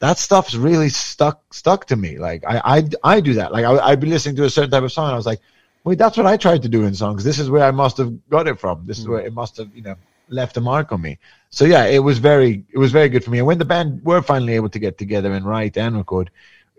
that 0.00 0.18
stuff's 0.18 0.54
really 0.54 0.88
stuck 0.88 1.52
stuck 1.52 1.86
to 1.86 1.96
me. 1.96 2.18
Like 2.18 2.44
I 2.46 2.78
I, 2.78 3.16
I 3.16 3.20
do 3.20 3.34
that. 3.34 3.52
Like 3.52 3.64
I, 3.64 3.78
I'd 3.78 4.00
be 4.00 4.06
listening 4.06 4.36
to 4.36 4.44
a 4.44 4.50
certain 4.50 4.70
type 4.70 4.84
of 4.84 4.92
song, 4.92 5.06
and 5.06 5.14
I 5.14 5.16
was 5.16 5.26
like, 5.26 5.40
wait, 5.84 5.98
that's 5.98 6.16
what 6.16 6.26
I 6.26 6.36
tried 6.36 6.62
to 6.62 6.68
do 6.68 6.84
in 6.84 6.94
songs. 6.94 7.24
This 7.24 7.38
is 7.38 7.50
where 7.50 7.64
I 7.64 7.72
must 7.72 7.96
have 7.96 8.28
got 8.28 8.46
it 8.46 8.60
from. 8.60 8.86
This 8.86 8.98
mm. 8.98 9.02
is 9.02 9.08
where 9.08 9.20
it 9.20 9.32
must 9.32 9.56
have 9.56 9.74
you 9.74 9.82
know 9.82 9.96
left 10.28 10.56
a 10.56 10.60
mark 10.60 10.92
on 10.92 11.00
me. 11.00 11.18
So 11.50 11.64
yeah, 11.64 11.86
it 11.86 12.00
was 12.00 12.18
very 12.18 12.64
it 12.70 12.78
was 12.78 12.92
very 12.92 13.08
good 13.08 13.24
for 13.24 13.30
me. 13.30 13.38
And 13.38 13.46
when 13.46 13.58
the 13.58 13.64
band 13.64 14.04
were 14.04 14.22
finally 14.22 14.54
able 14.54 14.68
to 14.70 14.78
get 14.78 14.98
together 14.98 15.32
and 15.32 15.44
write 15.44 15.76
and 15.76 15.96
record, 15.96 16.30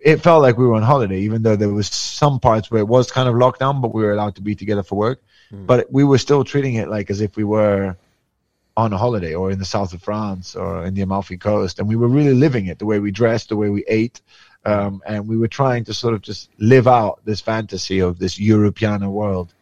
it 0.02 0.22
felt 0.22 0.42
like 0.42 0.58
we 0.58 0.66
were 0.66 0.76
on 0.76 0.84
holiday, 0.84 1.20
even 1.20 1.42
though 1.42 1.56
there 1.56 1.70
was 1.70 1.88
some 1.88 2.40
parts 2.40 2.72
where 2.72 2.82
it 2.82 2.88
was 2.88 3.12
kind 3.12 3.28
of 3.28 3.36
locked 3.36 3.60
down, 3.60 3.82
but 3.82 3.94
we 3.94 4.04
were 4.04 4.14
allowed 4.14 4.36
to 4.36 4.42
be 4.42 4.56
together 4.56 4.84
for 4.84 4.96
work. 4.96 5.22
Mm. 5.52 5.66
But 5.66 5.92
we 5.92 6.04
were 6.04 6.18
still 6.18 6.44
treating 6.44 6.76
it 6.76 6.90
like 6.90 7.10
as 7.10 7.22
if 7.22 7.36
we 7.36 7.44
were 7.44 7.98
on 8.78 8.94
a 8.94 8.98
holiday 8.98 9.34
or 9.34 9.52
in 9.52 9.60
the 9.60 9.66
south 9.66 9.94
of 9.94 10.02
France 10.02 10.56
or 10.56 10.86
in 10.86 10.94
the 10.94 11.02
Amalfi 11.02 11.38
Coast, 11.38 11.80
and 11.80 11.88
we 11.88 11.96
were 11.96 12.08
really 12.08 12.34
living 12.34 12.68
it 12.68 12.80
the 12.80 12.86
way 12.86 13.00
we 13.00 13.12
dressed, 13.12 13.50
the 13.50 13.58
way 13.58 13.70
we 13.70 13.84
ate, 13.88 14.22
um, 14.66 15.02
and 15.06 15.28
we 15.28 15.38
were 15.38 15.48
trying 15.48 15.84
to 15.86 15.94
sort 15.94 16.14
of 16.14 16.22
just 16.22 16.50
live 16.60 16.88
out 16.88 17.20
this 17.26 17.42
fantasy 17.42 18.00
of 18.00 18.20
this 18.20 18.38
Europeana 18.38 19.12
world 19.12 19.54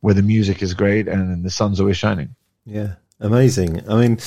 where 0.00 0.14
the 0.14 0.22
music 0.22 0.62
is 0.62 0.74
great 0.74 1.08
and 1.08 1.44
the 1.44 1.50
sun's 1.50 1.80
always 1.80 1.96
shining. 1.96 2.34
Yeah, 2.64 2.94
amazing. 3.20 3.88
I 3.88 4.00
mean 4.00 4.18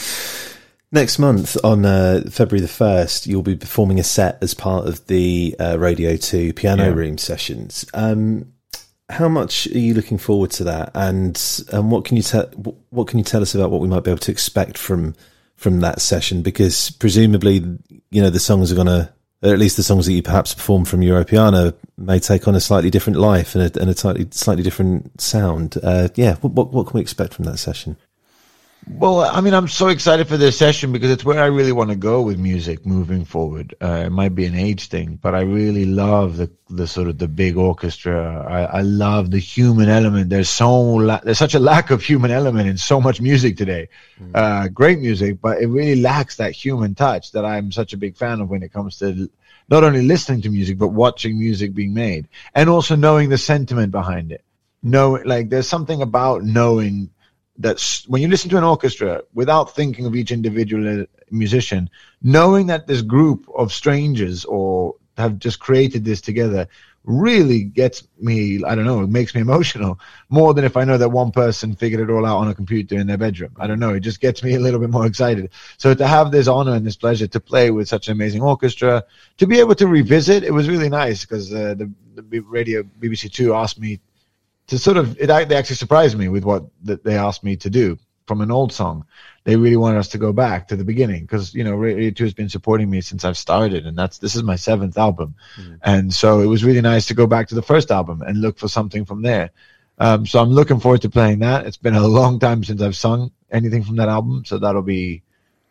Next 0.92 1.20
month 1.20 1.58
on 1.64 1.84
uh, 1.84 2.22
February 2.30 2.62
the 2.62 2.72
1st, 2.72 3.28
you'll 3.28 3.42
be 3.42 3.56
performing 3.56 4.00
a 4.00 4.04
set 4.04 4.38
as 4.42 4.54
part 4.54 4.88
of 4.88 5.06
the 5.08 5.56
uh, 5.60 5.78
Radio 5.80 6.16
2 6.16 6.54
Piano 6.54 6.86
yeah. 6.86 6.94
Room 6.94 7.18
sessions. 7.18 7.86
Um, 7.94 8.54
how 9.10 9.28
much 9.28 9.68
are 9.68 9.80
you 9.80 9.94
looking 9.94 10.18
forward 10.18 10.52
to 10.52 10.64
that? 10.66 10.92
And 10.94 11.42
um, 11.72 11.92
what 11.92 12.06
can 12.06 12.18
you 12.18 12.24
tell 12.24 12.46
what 12.90 13.08
can 13.08 13.20
you 13.20 13.26
tell 13.26 13.42
us 13.42 13.54
about 13.54 13.72
what 13.72 13.82
we 13.82 13.88
might 13.88 14.04
be 14.04 14.12
able 14.12 14.20
to 14.20 14.32
expect 14.32 14.78
from 14.78 15.16
from 15.56 15.80
that 15.82 16.02
session? 16.02 16.42
Because 16.42 16.92
presumably, 16.92 17.64
you 18.10 18.22
know, 18.22 18.30
the 18.30 18.40
songs 18.40 18.72
are 18.72 18.76
going 18.76 18.88
to, 18.88 19.14
or 19.44 19.54
at 19.54 19.60
least 19.60 19.78
the 19.78 19.84
songs 19.84 20.06
that 20.06 20.14
you 20.14 20.24
perhaps 20.24 20.54
perform 20.54 20.86
from 20.86 21.02
Europeana, 21.02 21.76
may 21.98 22.20
take 22.20 22.48
on 22.48 22.56
a 22.56 22.60
slightly 22.60 22.90
different 22.90 23.20
life 23.20 23.54
and 23.56 23.64
a, 23.64 23.82
and 23.82 23.90
a 23.90 23.96
slightly 23.96 24.28
slightly 24.32 24.64
different 24.64 25.20
sound. 25.22 25.78
Uh, 25.84 26.10
yeah, 26.16 26.36
what, 26.36 26.54
what, 26.54 26.72
what 26.72 26.88
can 26.88 26.96
we 26.96 27.02
expect 27.02 27.34
from 27.34 27.46
that 27.46 27.58
session? 27.58 27.98
Well, 28.88 29.22
I 29.22 29.42
mean, 29.42 29.56
I'm 29.56 29.68
so 29.68 29.88
excited 29.88 30.28
for 30.28 30.38
this 30.38 30.58
session 30.58 30.92
because 30.92 31.10
it's 31.10 31.26
where 31.26 31.42
I 31.42 31.48
really 31.48 31.72
want 31.72 31.90
to 31.90 31.96
go 31.96 32.22
with 32.22 32.38
music 32.38 32.86
moving 32.86 33.26
forward. 33.26 33.74
Uh, 33.82 34.04
it 34.06 34.12
might 34.12 34.36
be 34.36 34.46
an 34.46 34.54
age 34.54 34.90
thing, 34.90 35.18
but 35.22 35.34
I 35.34 35.42
really 35.42 35.86
love 35.86 36.38
the 36.38 36.52
the 36.70 36.88
sort 36.88 37.08
of 37.08 37.18
the 37.18 37.28
big 37.28 37.58
orchestra. 37.58 38.46
I, 38.48 38.80
I 38.80 38.82
love 38.82 39.32
the 39.32 39.40
human 39.40 39.90
element. 39.90 40.30
There's 40.30 40.50
so 40.50 40.82
la- 40.82 41.20
there's 41.24 41.40
such 41.40 41.56
a 41.56 41.60
lack 41.60 41.90
of 41.90 42.04
human 42.04 42.30
element 42.30 42.70
in 42.70 42.78
so 42.78 43.02
much 43.02 43.20
music 43.20 43.58
today. 43.58 43.90
Mm. 44.22 44.32
Uh, 44.36 44.68
great 44.68 45.00
music, 45.00 45.42
but 45.42 45.60
it 45.60 45.68
really 45.68 46.00
lacks 46.00 46.36
that 46.38 46.52
human 46.52 46.94
touch 46.94 47.32
that 47.32 47.44
I'm 47.44 47.72
such 47.72 47.94
a 47.94 47.98
big 47.98 48.16
fan 48.16 48.40
of 48.40 48.50
when 48.50 48.62
it 48.62 48.72
comes 48.72 49.00
to 49.00 49.30
not 49.68 49.84
only 49.84 50.04
listening 50.04 50.42
to 50.42 50.50
music 50.50 50.78
but 50.78 50.90
watching 50.90 51.40
music 51.40 51.74
being 51.74 51.94
made 51.94 52.28
and 52.54 52.70
also 52.70 52.96
knowing 52.96 53.30
the 53.30 53.38
sentiment 53.40 53.92
behind 53.92 54.32
it. 54.32 54.44
Know 54.84 55.20
like 55.26 55.50
there's 55.50 55.68
something 55.68 56.04
about 56.04 56.44
knowing 56.44 57.10
that 57.58 58.04
when 58.08 58.22
you 58.22 58.28
listen 58.28 58.50
to 58.50 58.58
an 58.58 58.64
orchestra 58.64 59.22
without 59.34 59.76
thinking 59.76 60.06
of 60.06 60.16
each 60.16 60.32
individual 60.32 61.02
uh, 61.02 61.06
musician, 61.32 61.90
knowing 62.22 62.68
that 62.68 62.88
this 62.88 63.02
group 63.02 63.48
of 63.56 63.72
strangers 63.72 64.46
or 64.46 64.96
have 65.18 65.40
just 65.40 65.60
created 65.60 66.04
this 66.04 66.22
together 66.22 66.68
really 67.06 67.64
gets 67.64 68.08
me, 68.20 68.62
I 68.66 68.74
don't 68.74 68.86
know, 68.86 69.02
it 69.02 69.10
makes 69.10 69.36
me 69.36 69.42
emotional 69.42 70.00
more 70.30 70.54
than 70.54 70.66
if 70.66 70.76
I 70.76 70.84
know 70.84 70.98
that 70.98 71.10
one 71.10 71.32
person 71.32 71.76
figured 71.76 72.02
it 72.02 72.12
all 72.12 72.26
out 72.26 72.38
on 72.38 72.48
a 72.48 72.56
computer 72.56 72.96
in 72.98 73.08
their 73.08 73.18
bedroom. 73.18 73.52
I 73.58 73.68
don't 73.68 73.80
know, 73.80 73.94
it 73.94 74.00
just 74.00 74.20
gets 74.20 74.44
me 74.44 74.56
a 74.56 74.60
little 74.60 74.80
bit 74.80 74.90
more 74.90 75.06
excited. 75.06 75.52
So 75.78 75.94
to 75.94 76.08
have 76.08 76.32
this 76.32 76.48
honor 76.48 76.74
and 76.74 76.86
this 76.86 76.98
pleasure 76.98 77.28
to 77.28 77.40
play 77.40 77.70
with 77.72 77.88
such 77.88 78.08
an 78.08 78.14
amazing 78.14 78.42
orchestra, 78.42 79.04
to 79.38 79.48
be 79.48 79.60
able 79.60 79.76
to 79.76 79.88
revisit, 79.88 80.44
it 80.44 80.52
was 80.52 80.68
really 80.68 80.90
nice 80.90 81.22
because 81.22 81.54
uh, 81.54 81.76
the, 81.76 81.92
the 82.16 82.40
radio 82.40 82.84
BBC 82.84 83.32
Two 83.32 83.54
asked 83.54 83.80
me 83.80 84.00
to 84.68 84.80
sort 84.80 84.98
of 84.98 85.20
it 85.20 85.28
they 85.28 85.56
actually 85.56 85.76
surprised 85.76 86.18
me 86.18 86.28
with 86.28 86.44
what 86.44 86.66
that 86.84 87.04
they 87.04 87.18
asked 87.18 87.44
me 87.44 87.56
to 87.58 87.70
do 87.70 87.98
from 88.26 88.42
an 88.42 88.52
old 88.52 88.74
song. 88.74 89.06
They 89.44 89.56
really 89.56 89.78
wanted 89.78 90.00
us 90.00 90.08
to 90.10 90.18
go 90.18 90.34
back 90.34 90.68
to 90.70 90.76
the 90.76 90.84
beginning 90.84 91.22
because 91.22 91.54
you 91.54 91.64
know 91.64 91.76
Radio 91.76 92.10
Two 92.10 92.24
has 92.24 92.34
been 92.34 92.50
supporting 92.50 92.90
me 92.90 93.02
since 93.02 93.24
I've 93.24 93.38
started, 93.38 93.86
and 93.86 93.98
that's 93.98 94.18
this 94.18 94.36
is 94.36 94.44
my 94.44 94.56
seventh 94.56 94.98
album, 94.98 95.36
mm. 95.56 95.80
and 95.84 96.14
so 96.14 96.40
it 96.40 96.48
was 96.48 96.64
really 96.64 96.82
nice 96.82 97.06
to 97.08 97.14
go 97.14 97.28
back 97.28 97.48
to 97.50 97.56
the 97.56 97.62
first 97.62 97.92
album 97.92 98.22
and 98.24 98.42
look 98.42 98.58
for 98.58 98.68
something 98.68 99.06
from 99.06 99.22
there. 99.22 99.52
Um, 99.98 100.26
so 100.26 100.40
I'm 100.40 100.50
looking 100.50 100.80
forward 100.80 101.04
to 101.04 101.10
playing 101.10 101.40
that. 101.40 101.66
It's 101.66 101.78
been 101.78 101.96
a 101.96 102.06
long 102.06 102.40
time 102.40 102.64
since 102.64 102.82
I've 102.82 102.96
sung 102.96 103.32
anything 103.52 103.84
from 103.84 103.96
that 103.98 104.10
album, 104.10 104.44
so 104.46 104.58
that'll 104.58 104.82
be 104.82 105.22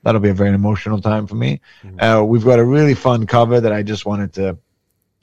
that'll 0.05 0.21
be 0.21 0.31
a 0.31 0.35
very 0.35 0.55
emotional 0.55 1.01
time 1.01 1.27
for 1.27 1.35
me. 1.35 1.61
Mm. 1.83 2.21
Uh, 2.21 2.25
we've 2.25 2.45
got 2.45 2.61
a 2.61 2.65
really 2.65 2.95
fun 2.95 3.27
cover 3.27 3.61
that 3.61 3.73
I 3.73 3.83
just 3.83 4.07
wanted 4.07 4.35
to 4.35 4.57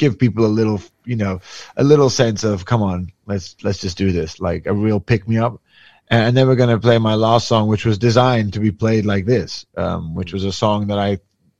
give 0.02 0.18
people 0.18 0.48
a 0.48 0.58
little, 0.60 0.82
you 1.06 1.16
know, 1.16 1.40
a 1.78 1.84
little 1.84 2.10
sense 2.10 2.44
of 2.44 2.66
come 2.66 2.82
on, 2.82 3.12
let's 3.28 3.56
let's 3.64 3.80
just 3.80 4.00
do 4.00 4.12
this, 4.12 4.40
like 4.40 4.66
a 4.66 4.74
real 4.74 5.00
pick 5.00 5.28
me 5.28 5.38
up. 5.38 5.62
And 6.10 6.36
then 6.36 6.48
we're 6.48 6.56
gonna 6.56 6.80
play 6.80 6.98
my 6.98 7.14
last 7.14 7.48
song, 7.48 7.70
which 7.70 7.86
was 7.86 8.00
designed 8.00 8.54
to 8.54 8.60
be 8.60 8.72
played 8.72 9.06
like 9.06 9.26
this, 9.26 9.68
um, 9.78 10.16
which 10.16 10.34
was 10.34 10.44
a 10.44 10.52
song 10.52 10.88
that 10.88 10.98
I 10.98 11.20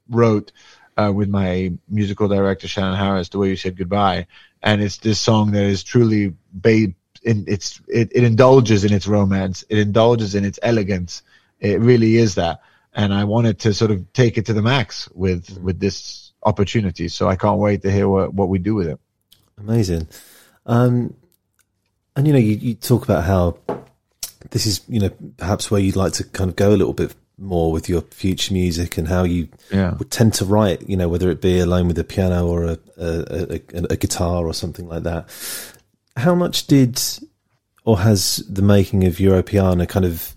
wrote 0.10 0.52
uh, 0.98 1.12
with 1.14 1.30
my 1.30 1.72
musical 1.88 2.28
director 2.28 2.68
Shannon 2.68 2.98
Harris, 2.98 3.30
"The 3.30 3.38
Way 3.38 3.50
You 3.50 3.56
Said 3.56 3.78
Goodbye," 3.78 4.26
and 4.64 4.82
it's 4.82 4.98
this 4.98 5.22
song 5.22 5.52
that 5.52 5.64
is 5.64 5.84
truly 5.84 6.34
based 6.60 6.96
in 7.22 7.46
its 7.48 7.80
it, 7.88 8.12
it 8.12 8.24
indulges 8.24 8.84
in 8.84 8.92
its 8.92 9.08
romance, 9.08 9.64
it 9.70 9.78
indulges 9.78 10.34
in 10.34 10.44
its 10.46 10.60
elegance. 10.64 11.22
It 11.60 11.80
really 11.80 12.16
is 12.16 12.34
that, 12.36 12.62
and 12.92 13.14
I 13.14 13.26
wanted 13.26 13.60
to 13.60 13.74
sort 13.76 13.92
of 13.92 14.12
take 14.14 14.40
it 14.40 14.48
to 14.48 14.54
the 14.54 14.64
max 14.64 15.08
with 15.14 15.62
with 15.62 15.80
this 15.80 16.31
opportunities. 16.44 17.14
So 17.14 17.28
I 17.28 17.36
can't 17.36 17.60
wait 17.60 17.82
to 17.84 17.92
hear 17.92 18.08
what, 18.08 18.34
what 18.34 18.50
we 18.50 18.60
do 18.60 18.76
with 18.76 18.88
it. 18.88 19.00
Amazing. 19.58 20.08
Um, 20.66 21.16
and 22.16 22.28
you 22.28 22.34
know, 22.34 22.40
you, 22.40 22.56
you 22.56 22.76
talk 22.76 23.04
about 23.04 23.24
how 23.24 23.58
this 24.50 24.66
is, 24.66 24.82
you 24.88 25.00
know, 25.00 25.12
perhaps 25.38 25.72
where 25.72 25.82
you'd 25.82 25.96
like 25.96 26.14
to 26.14 26.24
kind 26.24 26.50
of 26.50 26.56
go 26.56 26.70
a 26.70 26.78
little 26.78 26.94
bit 26.94 27.16
more 27.38 27.72
with 27.72 27.90
your 27.90 28.02
future 28.02 28.54
music 28.54 28.98
and 28.98 29.08
how 29.08 29.24
you 29.24 29.48
yeah. 29.72 29.96
would 29.96 30.12
tend 30.12 30.34
to 30.36 30.46
write, 30.46 30.88
you 30.88 30.96
know, 30.96 31.10
whether 31.10 31.30
it 31.30 31.42
be 31.42 31.60
alone 31.60 31.88
with 31.88 31.98
a 31.98 32.04
piano 32.04 32.48
or 32.48 32.66
a, 32.66 32.78
a, 32.98 33.62
a, 33.74 33.84
a 33.92 33.96
guitar 33.98 34.46
or 34.46 34.54
something 34.54 34.88
like 34.88 35.04
that. 35.04 35.28
How 36.18 36.36
much 36.36 36.68
did 36.68 37.02
or 37.84 38.00
has 38.00 38.38
the 38.48 38.62
making 38.62 39.06
of 39.06 39.16
Europeana 39.16 39.88
kind 39.88 40.06
of 40.06 40.36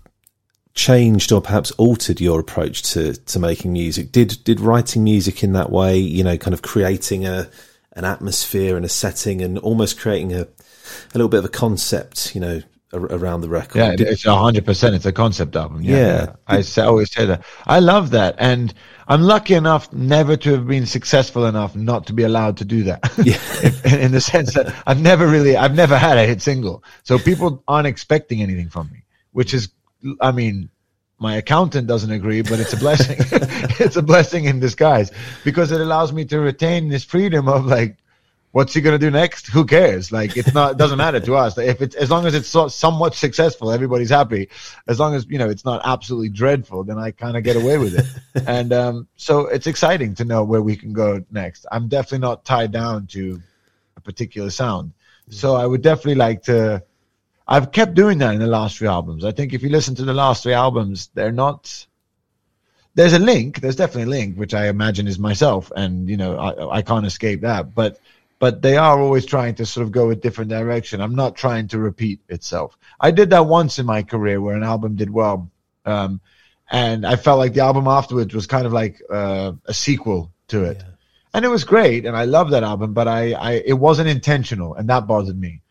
changed 0.75 1.31
or 1.31 1.41
perhaps 1.41 1.71
altered 1.71 2.21
your 2.21 2.39
approach 2.39 2.83
to 2.93 3.13
to 3.13 3.39
making 3.39 3.73
music? 3.73 4.11
Did 4.11 4.43
did 4.43 4.59
writing 4.59 5.03
music 5.03 5.43
in 5.43 5.53
that 5.53 5.71
way, 5.71 5.97
you 5.97 6.23
know, 6.23 6.37
kind 6.37 6.53
of 6.53 6.61
creating 6.61 7.25
a 7.25 7.49
an 7.93 8.05
atmosphere 8.05 8.75
and 8.75 8.85
a 8.85 8.89
setting 8.89 9.41
and 9.41 9.57
almost 9.59 9.99
creating 9.99 10.33
a 10.33 10.41
a 10.41 11.15
little 11.15 11.29
bit 11.29 11.39
of 11.39 11.45
a 11.45 11.49
concept, 11.49 12.35
you 12.35 12.41
know, 12.41 12.61
around 12.93 13.41
the 13.41 13.49
record. 13.49 13.79
Yeah, 13.79 13.95
Did, 13.95 14.07
it's 14.07 14.25
a 14.25 14.35
hundred 14.35 14.65
percent. 14.65 14.95
It's 14.95 15.05
a 15.05 15.11
concept 15.11 15.55
album. 15.55 15.81
Yeah, 15.81 15.95
yeah. 15.95 16.35
I 16.47 16.61
say, 16.61 16.83
always 16.83 17.11
say 17.11 17.25
that. 17.25 17.43
I 17.65 17.79
love 17.79 18.11
that, 18.11 18.35
and 18.37 18.73
I'm 19.07 19.21
lucky 19.21 19.53
enough 19.53 19.91
never 19.91 20.37
to 20.37 20.51
have 20.51 20.67
been 20.67 20.85
successful 20.85 21.45
enough 21.45 21.75
not 21.75 22.07
to 22.07 22.13
be 22.13 22.23
allowed 22.23 22.57
to 22.57 22.65
do 22.65 22.83
that. 22.83 23.03
Yeah. 23.25 23.97
in 23.97 24.11
the 24.11 24.21
sense 24.21 24.53
that 24.53 24.73
I've 24.85 25.01
never 25.01 25.27
really, 25.27 25.55
I've 25.55 25.73
never 25.73 25.97
had 25.97 26.17
a 26.17 26.25
hit 26.27 26.41
single, 26.41 26.83
so 27.03 27.17
people 27.17 27.63
aren't 27.67 27.87
expecting 27.87 28.41
anything 28.41 28.69
from 28.69 28.89
me, 28.91 29.03
which 29.31 29.53
is 29.53 29.69
I 30.21 30.31
mean, 30.31 30.69
my 31.19 31.35
accountant 31.37 31.87
doesn't 31.87 32.11
agree, 32.11 32.41
but 32.41 32.59
it's 32.59 32.73
a 32.73 32.77
blessing. 32.77 33.17
it's 33.79 33.95
a 33.95 34.01
blessing 34.01 34.45
in 34.45 34.59
disguise 34.59 35.11
because 35.43 35.71
it 35.71 35.81
allows 35.81 36.11
me 36.11 36.25
to 36.25 36.39
retain 36.39 36.89
this 36.89 37.03
freedom 37.03 37.47
of 37.47 37.65
like, 37.65 37.97
what's 38.55 38.73
he 38.73 38.79
going 38.79 38.97
to 38.97 39.05
do 39.05 39.11
next? 39.11 39.47
Who 39.47 39.65
cares? 39.65 40.13
Like, 40.13 40.37
it's 40.37 40.53
not, 40.53 40.71
it 40.71 40.77
doesn't 40.77 40.97
matter 40.97 41.19
to 41.19 41.35
us. 41.35 41.57
If 41.57 41.81
it's, 41.81 41.93
as 41.95 42.09
long 42.09 42.25
as 42.25 42.33
it's 42.33 42.47
so, 42.47 42.69
somewhat 42.69 43.13
successful, 43.13 43.69
everybody's 43.69 44.09
happy. 44.09 44.47
As 44.87 44.97
long 44.97 45.13
as, 45.13 45.25
you 45.27 45.37
know, 45.37 45.49
it's 45.49 45.65
not 45.65 45.81
absolutely 45.83 46.29
dreadful, 46.29 46.85
then 46.85 46.97
I 46.97 47.11
kind 47.11 47.35
of 47.35 47.43
get 47.43 47.57
away 47.57 47.77
with 47.77 47.99
it. 47.99 48.43
and, 48.47 48.71
um, 48.71 49.07
so 49.17 49.47
it's 49.47 49.67
exciting 49.67 50.15
to 50.15 50.23
know 50.23 50.45
where 50.45 50.61
we 50.61 50.77
can 50.77 50.93
go 50.93 51.21
next. 51.31 51.65
I'm 51.69 51.89
definitely 51.89 52.19
not 52.19 52.45
tied 52.45 52.71
down 52.71 53.07
to 53.07 53.41
a 53.97 53.99
particular 53.99 54.49
sound. 54.49 54.93
So 55.29 55.55
I 55.55 55.65
would 55.65 55.81
definitely 55.81 56.15
like 56.15 56.43
to, 56.43 56.81
I've 57.47 57.71
kept 57.71 57.93
doing 57.93 58.17
that 58.19 58.33
in 58.33 58.39
the 58.39 58.47
last 58.47 58.77
three 58.77 58.87
albums. 58.87 59.23
I 59.23 59.31
think 59.31 59.53
if 59.53 59.61
you 59.61 59.69
listen 59.69 59.95
to 59.95 60.05
the 60.05 60.13
last 60.13 60.43
three 60.43 60.53
albums, 60.53 61.09
they're 61.13 61.31
not. 61.31 61.85
There's 62.95 63.13
a 63.13 63.19
link. 63.19 63.59
There's 63.59 63.75
definitely 63.75 64.03
a 64.03 64.17
link, 64.17 64.37
which 64.37 64.53
I 64.53 64.67
imagine 64.67 65.07
is 65.07 65.19
myself, 65.19 65.71
and 65.75 66.09
you 66.09 66.17
know 66.17 66.37
I, 66.37 66.77
I 66.77 66.81
can't 66.81 67.05
escape 67.05 67.41
that. 67.41 67.75
But 67.75 67.99
but 68.39 68.61
they 68.61 68.77
are 68.77 68.99
always 68.99 69.25
trying 69.25 69.55
to 69.55 69.65
sort 69.65 69.85
of 69.85 69.91
go 69.91 70.09
a 70.09 70.15
different 70.15 70.49
direction. 70.49 71.01
I'm 71.01 71.15
not 71.15 71.35
trying 71.35 71.67
to 71.69 71.79
repeat 71.79 72.19
itself. 72.29 72.77
I 72.99 73.11
did 73.11 73.29
that 73.29 73.45
once 73.45 73.79
in 73.79 73.85
my 73.85 74.01
career 74.01 74.41
where 74.41 74.55
an 74.55 74.63
album 74.63 74.95
did 74.95 75.09
well, 75.09 75.51
um, 75.85 76.21
and 76.71 77.05
I 77.05 77.15
felt 77.15 77.37
like 77.37 77.53
the 77.53 77.61
album 77.61 77.87
afterwards 77.87 78.33
was 78.33 78.47
kind 78.47 78.65
of 78.65 78.73
like 78.73 79.01
uh, 79.09 79.51
a 79.65 79.73
sequel 79.73 80.31
to 80.47 80.63
it, 80.63 80.77
yeah. 80.79 80.93
and 81.35 81.45
it 81.45 81.49
was 81.49 81.63
great, 81.63 82.07
and 82.07 82.17
I 82.17 82.25
love 82.25 82.49
that 82.51 82.63
album. 82.63 82.93
But 82.93 83.07
I, 83.07 83.33
I 83.33 83.51
it 83.63 83.73
wasn't 83.73 84.09
intentional, 84.09 84.73
and 84.73 84.89
that 84.89 85.05
bothered 85.05 85.39
me. 85.39 85.61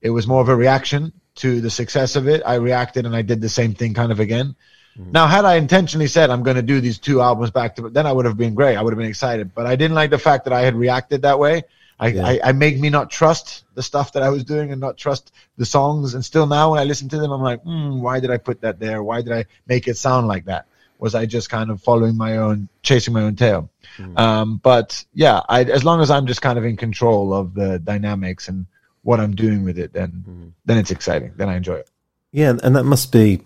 It 0.00 0.10
was 0.10 0.28
more 0.28 0.42
of 0.42 0.48
a 0.48 0.54
reaction 0.54 1.12
to 1.36 1.60
the 1.60 1.70
success 1.70 2.16
of 2.16 2.28
it, 2.28 2.42
I 2.44 2.54
reacted 2.54 3.06
and 3.06 3.14
I 3.14 3.22
did 3.22 3.40
the 3.40 3.48
same 3.48 3.74
thing 3.74 3.94
kind 3.94 4.12
of 4.12 4.20
again. 4.20 4.54
Mm-hmm. 4.98 5.12
Now, 5.12 5.26
had 5.26 5.44
I 5.44 5.56
intentionally 5.56 6.06
said 6.06 6.30
I'm 6.30 6.42
going 6.42 6.56
to 6.56 6.62
do 6.62 6.80
these 6.80 6.98
two 6.98 7.20
albums 7.20 7.50
back 7.50 7.76
to, 7.76 7.90
then 7.90 8.06
I 8.06 8.12
would 8.12 8.24
have 8.26 8.36
been 8.36 8.54
great. 8.54 8.76
I 8.76 8.82
would 8.82 8.92
have 8.92 8.98
been 8.98 9.08
excited, 9.08 9.54
but 9.54 9.66
I 9.66 9.76
didn't 9.76 9.94
like 9.94 10.10
the 10.10 10.18
fact 10.18 10.44
that 10.44 10.52
I 10.52 10.60
had 10.60 10.74
reacted 10.74 11.22
that 11.22 11.38
way. 11.38 11.64
I, 11.98 12.08
yeah. 12.08 12.26
I, 12.26 12.40
I 12.44 12.52
make 12.52 12.78
me 12.78 12.90
not 12.90 13.10
trust 13.10 13.64
the 13.74 13.82
stuff 13.82 14.12
that 14.12 14.22
I 14.22 14.28
was 14.28 14.44
doing 14.44 14.72
and 14.72 14.80
not 14.80 14.96
trust 14.96 15.32
the 15.56 15.64
songs. 15.64 16.14
And 16.14 16.24
still 16.24 16.46
now, 16.46 16.72
when 16.72 16.80
I 16.80 16.84
listen 16.84 17.08
to 17.10 17.18
them, 17.18 17.30
I'm 17.30 17.40
like, 17.42 17.62
mm, 17.64 18.00
why 18.00 18.20
did 18.20 18.30
I 18.30 18.36
put 18.36 18.60
that 18.62 18.78
there? 18.80 19.02
Why 19.02 19.22
did 19.22 19.32
I 19.32 19.46
make 19.66 19.88
it 19.88 19.96
sound 19.96 20.26
like 20.26 20.46
that? 20.46 20.66
Was 20.98 21.14
I 21.14 21.26
just 21.26 21.50
kind 21.50 21.70
of 21.70 21.82
following 21.82 22.16
my 22.16 22.38
own, 22.38 22.68
chasing 22.82 23.14
my 23.14 23.22
own 23.22 23.36
tail? 23.36 23.70
Mm. 23.96 24.18
Um, 24.18 24.60
but 24.62 25.04
yeah, 25.12 25.40
I, 25.48 25.64
as 25.64 25.84
long 25.84 26.00
as 26.00 26.10
I'm 26.10 26.26
just 26.26 26.42
kind 26.42 26.58
of 26.58 26.64
in 26.64 26.76
control 26.76 27.32
of 27.32 27.54
the 27.54 27.78
dynamics 27.78 28.48
and 28.48 28.66
what 29.04 29.20
I'm 29.20 29.34
doing 29.34 29.64
with 29.64 29.78
it, 29.78 29.92
then 29.92 30.24
mm. 30.28 30.52
then 30.64 30.78
it's 30.78 30.90
exciting. 30.90 31.32
Then 31.36 31.48
I 31.48 31.56
enjoy 31.56 31.76
it. 31.76 31.90
Yeah, 32.32 32.54
and 32.62 32.74
that 32.74 32.84
must 32.84 33.12
be 33.12 33.42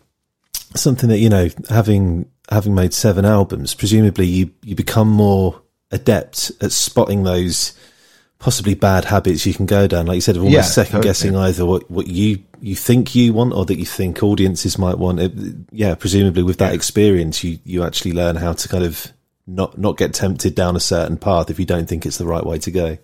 something 0.74 1.10
that 1.10 1.18
you 1.18 1.28
know, 1.28 1.50
having 1.68 2.30
having 2.48 2.74
made 2.74 2.94
seven 2.94 3.26
albums, 3.26 3.74
presumably 3.74 4.26
you 4.26 4.50
you 4.62 4.74
become 4.74 5.08
more 5.08 5.60
adept 5.90 6.52
at 6.60 6.72
spotting 6.72 7.22
those 7.24 7.74
possibly 8.38 8.74
bad 8.74 9.04
habits 9.04 9.44
you 9.46 9.54
can 9.54 9.66
go 9.66 9.86
down. 9.86 10.06
Like 10.06 10.16
you 10.16 10.20
said, 10.20 10.36
of 10.36 10.42
almost 10.42 10.54
yeah, 10.54 10.84
second 10.84 11.02
guessing 11.02 11.36
either 11.36 11.66
what, 11.66 11.90
what 11.90 12.06
you, 12.06 12.42
you 12.60 12.76
think 12.76 13.14
you 13.14 13.32
want 13.32 13.52
or 13.52 13.64
that 13.64 13.78
you 13.78 13.84
think 13.84 14.22
audiences 14.22 14.78
might 14.78 14.98
want. 14.98 15.20
It, 15.20 15.32
yeah, 15.72 15.94
presumably 15.94 16.42
with 16.42 16.58
that 16.58 16.72
experience, 16.72 17.42
you, 17.42 17.58
you 17.64 17.82
actually 17.82 18.12
learn 18.12 18.36
how 18.36 18.52
to 18.52 18.68
kind 18.68 18.84
of 18.84 19.12
not, 19.46 19.76
not 19.76 19.96
get 19.96 20.14
tempted 20.14 20.54
down 20.54 20.76
a 20.76 20.80
certain 20.80 21.16
path 21.16 21.50
if 21.50 21.58
you 21.58 21.66
don't 21.66 21.88
think 21.88 22.06
it's 22.06 22.18
the 22.18 22.26
right 22.26 22.44
way 22.44 22.58
to 22.58 22.70
go. 22.70 22.98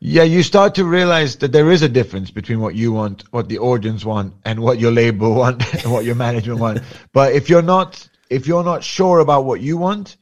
Yeah, 0.00 0.24
you 0.24 0.42
start 0.42 0.74
to 0.74 0.84
realize 0.84 1.36
that 1.36 1.52
there 1.52 1.70
is 1.70 1.82
a 1.82 1.88
difference 1.88 2.30
between 2.30 2.60
what 2.60 2.74
you 2.74 2.92
want, 2.92 3.24
what 3.32 3.48
the 3.48 3.58
audience 3.58 4.04
want, 4.04 4.34
and 4.44 4.60
what 4.60 4.78
your 4.78 4.90
label 4.90 5.34
want, 5.42 5.62
and 5.82 5.92
what 5.92 6.04
your 6.04 6.14
management 6.14 6.60
want. 6.60 6.82
But 7.12 7.32
if 7.32 7.48
you're 7.48 7.62
not, 7.62 8.06
if 8.28 8.46
you're 8.46 8.64
not 8.64 8.84
sure 8.84 9.20
about 9.20 9.44
what 9.44 9.60
you 9.60 9.78
want, 9.78 10.16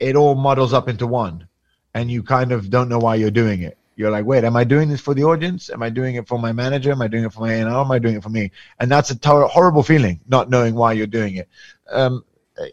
it 0.00 0.16
all 0.16 0.34
muddles 0.34 0.72
up 0.72 0.88
into 0.88 1.06
one, 1.06 1.48
and 1.94 2.10
you 2.10 2.22
kind 2.22 2.52
of 2.52 2.68
don't 2.68 2.88
know 2.88 2.98
why 2.98 3.14
you're 3.14 3.30
doing 3.30 3.62
it. 3.62 3.78
You're 3.96 4.10
like, 4.10 4.26
wait, 4.26 4.44
am 4.44 4.56
I 4.56 4.64
doing 4.64 4.88
this 4.88 5.00
for 5.00 5.14
the 5.14 5.24
audience? 5.24 5.70
Am 5.70 5.82
I 5.82 5.88
doing 5.88 6.16
it 6.16 6.26
for 6.26 6.38
my 6.38 6.52
manager? 6.52 6.90
Am 6.90 7.00
I 7.00 7.08
doing 7.08 7.24
it 7.24 7.32
for 7.32 7.40
my 7.40 7.52
A&R? 7.54 7.84
Am 7.84 7.90
I 7.90 7.98
doing 8.00 8.16
it 8.16 8.22
for 8.22 8.28
me? 8.28 8.50
And 8.80 8.90
that's 8.90 9.10
a 9.12 9.46
horrible 9.46 9.84
feeling, 9.84 10.20
not 10.26 10.50
knowing 10.50 10.74
why 10.74 10.92
you're 10.94 11.06
doing 11.06 11.36
it. 11.36 11.48
Um, 11.90 12.24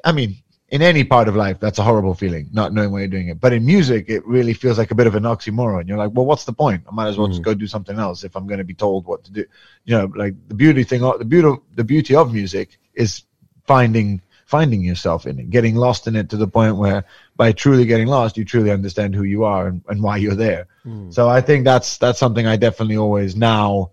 I 0.04 0.12
mean, 0.12 0.38
in 0.72 0.82
any 0.82 1.04
part 1.04 1.28
of 1.28 1.36
life, 1.36 1.60
that's 1.60 1.80
a 1.80 1.84
horrible 1.84 2.14
feeling, 2.14 2.50
not 2.54 2.74
knowing 2.74 2.92
why 2.92 3.00
you're 3.00 3.10
doing 3.10 3.28
it. 3.28 3.42
But 3.42 3.52
in 3.52 3.66
music, 3.66 4.06
it 4.08 4.26
really 4.26 4.54
feels 4.54 4.78
like 4.78 4.90
a 4.92 4.96
bit 4.96 5.06
of 5.06 5.16
an 5.16 5.24
oxymoron. 5.24 5.86
You're 5.88 5.98
like, 5.98 6.12
well, 6.14 6.26
what's 6.26 6.46
the 6.46 6.54
point? 6.54 6.84
I 6.88 6.92
might 6.92 7.10
as 7.10 7.18
well 7.18 7.28
mm. 7.28 7.32
just 7.32 7.44
go 7.44 7.54
do 7.54 7.68
something 7.68 8.00
else 8.00 8.24
if 8.24 8.38
I'm 8.38 8.48
going 8.48 8.60
to 8.60 8.64
be 8.64 8.74
told 8.74 9.06
what 9.06 9.26
to 9.26 9.32
do. 9.32 9.46
You 9.84 9.98
know, 9.98 10.12
like 10.16 10.34
the 10.48 10.56
beauty 10.56 10.86
thing, 10.86 11.02
the 11.02 11.26
beauty, 11.26 11.62
the 11.76 11.84
beauty 11.84 12.16
of 12.16 12.34
music 12.34 12.80
is 12.94 13.24
finding 13.66 14.22
finding 14.46 14.82
yourself 14.82 15.26
in 15.28 15.40
it, 15.40 15.50
getting 15.50 15.76
lost 15.76 16.08
in 16.08 16.16
it 16.16 16.30
to 16.30 16.36
the 16.36 16.48
point 16.48 16.76
where 16.76 17.06
by 17.38 17.54
truly 17.54 17.86
getting 17.86 18.08
lost, 18.08 18.36
you 18.38 18.44
truly 18.44 18.70
understand 18.70 19.16
who 19.16 19.24
you 19.24 19.46
are 19.46 19.68
and, 19.68 19.82
and 19.88 20.04
why 20.04 20.18
you're 20.18 20.36
there. 20.36 20.68
Mm. 20.86 21.14
So 21.14 21.28
I 21.28 21.42
think 21.42 21.66
that's 21.66 21.98
that's 21.98 22.20
something 22.20 22.48
I 22.48 22.56
definitely 22.56 22.98
always 22.98 23.36
now 23.36 23.92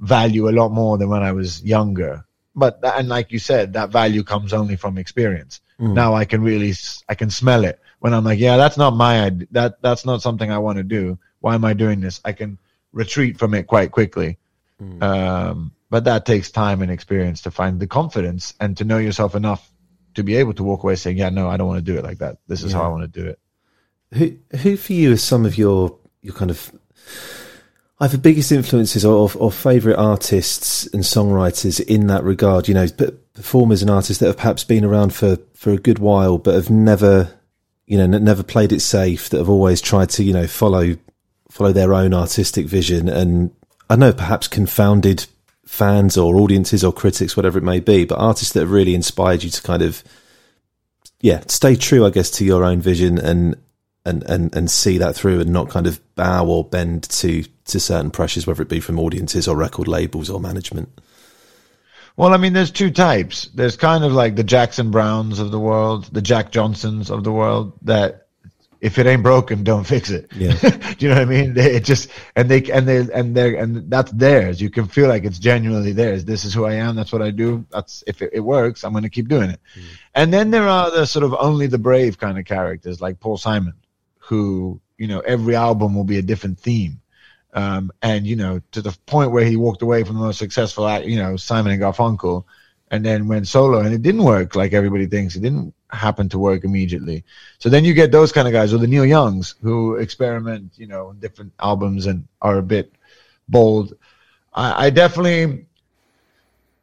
value 0.00 0.48
a 0.48 0.52
lot 0.52 0.70
more 0.70 0.96
than 0.96 1.10
when 1.10 1.22
I 1.22 1.32
was 1.32 1.62
younger. 1.62 2.24
But 2.56 2.78
and 2.82 3.08
like 3.08 3.32
you 3.32 3.38
said, 3.38 3.72
that 3.72 3.90
value 3.90 4.22
comes 4.22 4.52
only 4.52 4.76
from 4.76 4.98
experience. 4.98 5.60
Mm. 5.80 5.94
Now 5.94 6.14
I 6.14 6.24
can 6.24 6.42
really 6.42 6.72
I 7.08 7.14
can 7.14 7.30
smell 7.30 7.64
it 7.64 7.80
when 7.98 8.14
I'm 8.14 8.24
like, 8.24 8.38
yeah, 8.38 8.56
that's 8.56 8.76
not 8.76 8.94
my 8.94 9.30
that 9.50 9.82
that's 9.82 10.04
not 10.04 10.22
something 10.22 10.50
I 10.50 10.58
want 10.58 10.78
to 10.78 10.84
do. 10.84 11.18
Why 11.40 11.54
am 11.54 11.64
I 11.64 11.74
doing 11.74 12.00
this? 12.00 12.20
I 12.24 12.32
can 12.32 12.58
retreat 12.92 13.38
from 13.38 13.54
it 13.54 13.66
quite 13.66 13.90
quickly. 13.90 14.38
Mm. 14.80 15.02
Um, 15.02 15.72
but 15.90 16.04
that 16.04 16.26
takes 16.26 16.50
time 16.50 16.82
and 16.82 16.90
experience 16.90 17.42
to 17.42 17.50
find 17.50 17.78
the 17.78 17.86
confidence 17.86 18.54
and 18.60 18.76
to 18.76 18.84
know 18.84 18.98
yourself 18.98 19.34
enough 19.34 19.70
to 20.14 20.22
be 20.22 20.36
able 20.36 20.54
to 20.54 20.64
walk 20.64 20.82
away 20.82 20.96
saying, 20.96 21.18
"Yeah, 21.18 21.30
no, 21.30 21.48
I 21.48 21.56
don't 21.56 21.68
want 21.68 21.84
to 21.84 21.92
do 21.92 21.98
it 21.98 22.04
like 22.04 22.18
that. 22.18 22.38
This 22.46 22.62
is 22.62 22.72
yeah. 22.72 22.78
how 22.78 22.84
I 22.84 22.88
want 22.88 23.12
to 23.12 23.20
do 23.20 23.28
it." 23.28 23.38
Who, 24.12 24.58
who 24.58 24.76
for 24.76 24.92
you 24.92 25.12
is 25.12 25.22
some 25.22 25.44
of 25.44 25.58
your 25.58 25.98
your 26.22 26.34
kind 26.34 26.50
of 26.50 26.72
either 28.00 28.18
biggest 28.18 28.50
influences 28.52 29.04
or, 29.04 29.30
or 29.36 29.52
favorite 29.52 29.96
artists 29.96 30.86
and 30.88 31.02
songwriters 31.02 31.80
in 31.80 32.06
that 32.08 32.24
regard? 32.24 32.68
You 32.68 32.74
know, 32.74 32.86
performers 33.34 33.82
and 33.82 33.90
artists 33.90 34.20
that 34.20 34.26
have 34.26 34.36
perhaps 34.36 34.64
been 34.64 34.84
around 34.84 35.14
for 35.14 35.38
for 35.54 35.70
a 35.70 35.78
good 35.78 35.98
while, 35.98 36.38
but 36.38 36.54
have 36.54 36.70
never, 36.70 37.30
you 37.86 37.98
know, 37.98 38.06
never 38.06 38.42
played 38.42 38.72
it 38.72 38.80
safe. 38.80 39.28
That 39.30 39.38
have 39.38 39.48
always 39.50 39.80
tried 39.80 40.10
to, 40.10 40.24
you 40.24 40.32
know, 40.32 40.46
follow 40.46 40.96
follow 41.50 41.72
their 41.72 41.94
own 41.94 42.14
artistic 42.14 42.66
vision, 42.66 43.08
and 43.08 43.50
I 43.88 43.96
know 43.96 44.12
perhaps 44.12 44.48
confounded 44.48 45.26
fans 45.66 46.16
or 46.16 46.36
audiences 46.36 46.84
or 46.84 46.92
critics, 46.92 47.36
whatever 47.36 47.58
it 47.58 47.64
may 47.64 47.80
be, 47.80 48.04
but 48.04 48.18
artists 48.18 48.52
that 48.52 48.60
have 48.60 48.70
really 48.70 48.94
inspired 48.94 49.42
you 49.42 49.50
to 49.50 49.62
kind 49.62 49.82
of, 49.82 50.04
yeah, 51.20 51.42
stay 51.48 51.74
true, 51.74 52.06
I 52.06 52.10
guess, 52.10 52.30
to 52.32 52.44
your 52.44 52.64
own 52.64 52.80
vision 52.80 53.18
and 53.18 53.56
and 54.04 54.22
and 54.24 54.54
and 54.54 54.70
see 54.70 54.98
that 54.98 55.14
through 55.14 55.40
and 55.40 55.50
not 55.50 55.70
kind 55.70 55.86
of 55.86 56.00
bow 56.14 56.46
or 56.46 56.64
bend 56.64 57.04
to 57.04 57.44
to 57.66 57.80
certain 57.80 58.10
pressures, 58.10 58.46
whether 58.46 58.62
it 58.62 58.68
be 58.68 58.80
from 58.80 58.98
audiences 58.98 59.48
or 59.48 59.56
record 59.56 59.88
labels 59.88 60.30
or 60.30 60.40
management. 60.40 61.00
Well, 62.16 62.32
I 62.32 62.36
mean, 62.36 62.52
there's 62.52 62.70
two 62.70 62.90
types. 62.90 63.48
There's 63.54 63.76
kind 63.76 64.04
of 64.04 64.12
like 64.12 64.36
the 64.36 64.44
Jackson 64.44 64.90
Brownes 64.90 65.40
of 65.40 65.50
the 65.50 65.58
world, 65.58 66.08
the 66.12 66.22
Jack 66.22 66.52
Johnsons 66.52 67.10
of 67.10 67.24
the 67.24 67.32
world 67.32 67.72
that 67.82 68.24
if 68.84 68.98
it 68.98 69.06
ain't 69.06 69.22
broken, 69.22 69.64
don't 69.64 69.84
fix 69.84 70.10
it. 70.10 70.30
Yeah. 70.36 70.52
Do 70.60 70.96
you 70.98 71.08
know 71.08 71.14
what 71.14 71.22
I 71.22 71.24
mean? 71.24 71.54
They, 71.54 71.76
it 71.76 71.84
just 71.84 72.10
and 72.36 72.50
they 72.50 72.70
and 72.70 72.86
they 72.86 72.98
and 72.98 73.34
they 73.34 73.56
and 73.56 73.90
that's 73.90 74.12
theirs. 74.12 74.60
You 74.60 74.68
can 74.68 74.86
feel 74.86 75.08
like 75.08 75.24
it's 75.24 75.38
genuinely 75.38 75.92
theirs. 75.92 76.26
This 76.26 76.44
is 76.44 76.52
who 76.52 76.66
I 76.66 76.74
am. 76.74 76.94
That's 76.94 77.10
what 77.10 77.22
I 77.22 77.30
do. 77.30 77.64
That's 77.70 78.04
if 78.06 78.20
it, 78.20 78.30
it 78.34 78.40
works, 78.40 78.84
I'm 78.84 78.92
going 78.92 79.04
to 79.04 79.08
keep 79.08 79.28
doing 79.28 79.48
it. 79.48 79.60
Mm. 79.74 79.82
And 80.14 80.32
then 80.34 80.50
there 80.50 80.68
are 80.68 80.90
the 80.90 81.06
sort 81.06 81.24
of 81.24 81.34
only 81.38 81.66
the 81.66 81.78
brave 81.78 82.18
kind 82.18 82.38
of 82.38 82.44
characters 82.44 83.00
like 83.00 83.20
Paul 83.20 83.38
Simon, 83.38 83.72
who 84.18 84.82
you 84.98 85.06
know 85.06 85.20
every 85.20 85.56
album 85.56 85.94
will 85.94 86.04
be 86.04 86.18
a 86.18 86.22
different 86.22 86.60
theme. 86.60 87.00
Um, 87.54 87.92
and 88.02 88.26
you 88.26 88.34
know 88.34 88.60
to 88.72 88.82
the 88.82 88.96
point 89.06 89.30
where 89.30 89.44
he 89.44 89.56
walked 89.56 89.82
away 89.82 90.02
from 90.02 90.16
the 90.16 90.22
most 90.22 90.38
successful, 90.38 90.88
act, 90.88 91.06
you 91.06 91.16
know, 91.16 91.36
Simon 91.36 91.72
and 91.72 91.80
Garfunkel, 91.80 92.44
and 92.90 93.04
then 93.04 93.28
went 93.28 93.48
solo, 93.48 93.80
and 93.80 93.94
it 93.94 94.02
didn't 94.02 94.24
work 94.24 94.56
like 94.56 94.72
everybody 94.72 95.06
thinks. 95.06 95.36
It 95.36 95.40
didn't 95.40 95.72
happen 95.90 96.28
to 96.30 96.38
work 96.38 96.64
immediately. 96.64 97.24
So 97.58 97.68
then 97.68 97.84
you 97.84 97.94
get 97.94 98.10
those 98.10 98.32
kind 98.32 98.48
of 98.48 98.52
guys, 98.52 98.74
or 98.74 98.78
the 98.78 98.88
Neil 98.88 99.06
Youngs 99.06 99.54
who 99.62 99.96
experiment, 99.96 100.72
you 100.76 100.86
know, 100.86 101.12
different 101.12 101.52
albums 101.60 102.06
and 102.06 102.26
are 102.42 102.58
a 102.58 102.62
bit 102.62 102.92
bold. 103.48 103.94
I, 104.52 104.86
I 104.86 104.90
definitely 104.90 105.66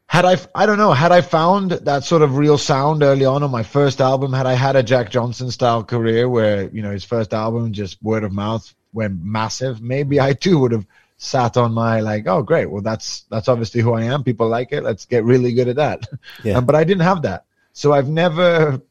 had 0.08 0.26
I 0.26 0.38
I 0.54 0.66
don't 0.66 0.78
know 0.78 0.92
had 0.92 1.14
I 1.14 1.22
found 1.22 1.72
that 1.72 2.04
sort 2.04 2.22
of 2.22 2.36
real 2.36 2.58
sound 2.58 3.04
early 3.04 3.24
on 3.24 3.44
on 3.44 3.52
my 3.52 3.64
first 3.64 4.02
album. 4.02 4.34
Had 4.34 4.46
I 4.46 4.54
had 4.54 4.76
a 4.76 4.84
Jack 4.84 5.10
Johnson 5.10 5.52
style 5.52 5.84
career 5.84 6.28
where 6.28 6.70
you 6.70 6.82
know 6.82 6.92
his 6.92 7.06
first 7.06 7.34
album 7.34 7.72
just 7.72 8.02
word 8.04 8.26
of 8.26 8.34
mouth 8.34 8.74
went 8.94 9.24
massive, 9.24 9.82
maybe 9.82 10.20
I 10.20 10.34
too 10.34 10.60
would 10.60 10.72
have 10.72 10.86
sat 11.18 11.56
on 11.56 11.74
my 11.74 12.00
like, 12.00 12.28
oh 12.28 12.42
great, 12.42 12.66
well 12.66 12.82
that's 12.82 13.22
that's 13.30 13.48
obviously 13.48 13.82
who 13.82 13.94
I 13.94 14.04
am. 14.04 14.24
People 14.24 14.48
like 14.48 14.72
it. 14.72 14.84
Let's 14.84 15.06
get 15.06 15.24
really 15.24 15.54
good 15.54 15.68
at 15.68 15.76
that. 15.76 16.08
Yeah. 16.44 16.58
Um, 16.58 16.66
but 16.66 16.76
I 16.76 16.84
didn't 16.84 17.04
have 17.04 17.22
that, 17.24 17.46
so 17.74 17.94
I've 17.94 18.10
never 18.10 18.82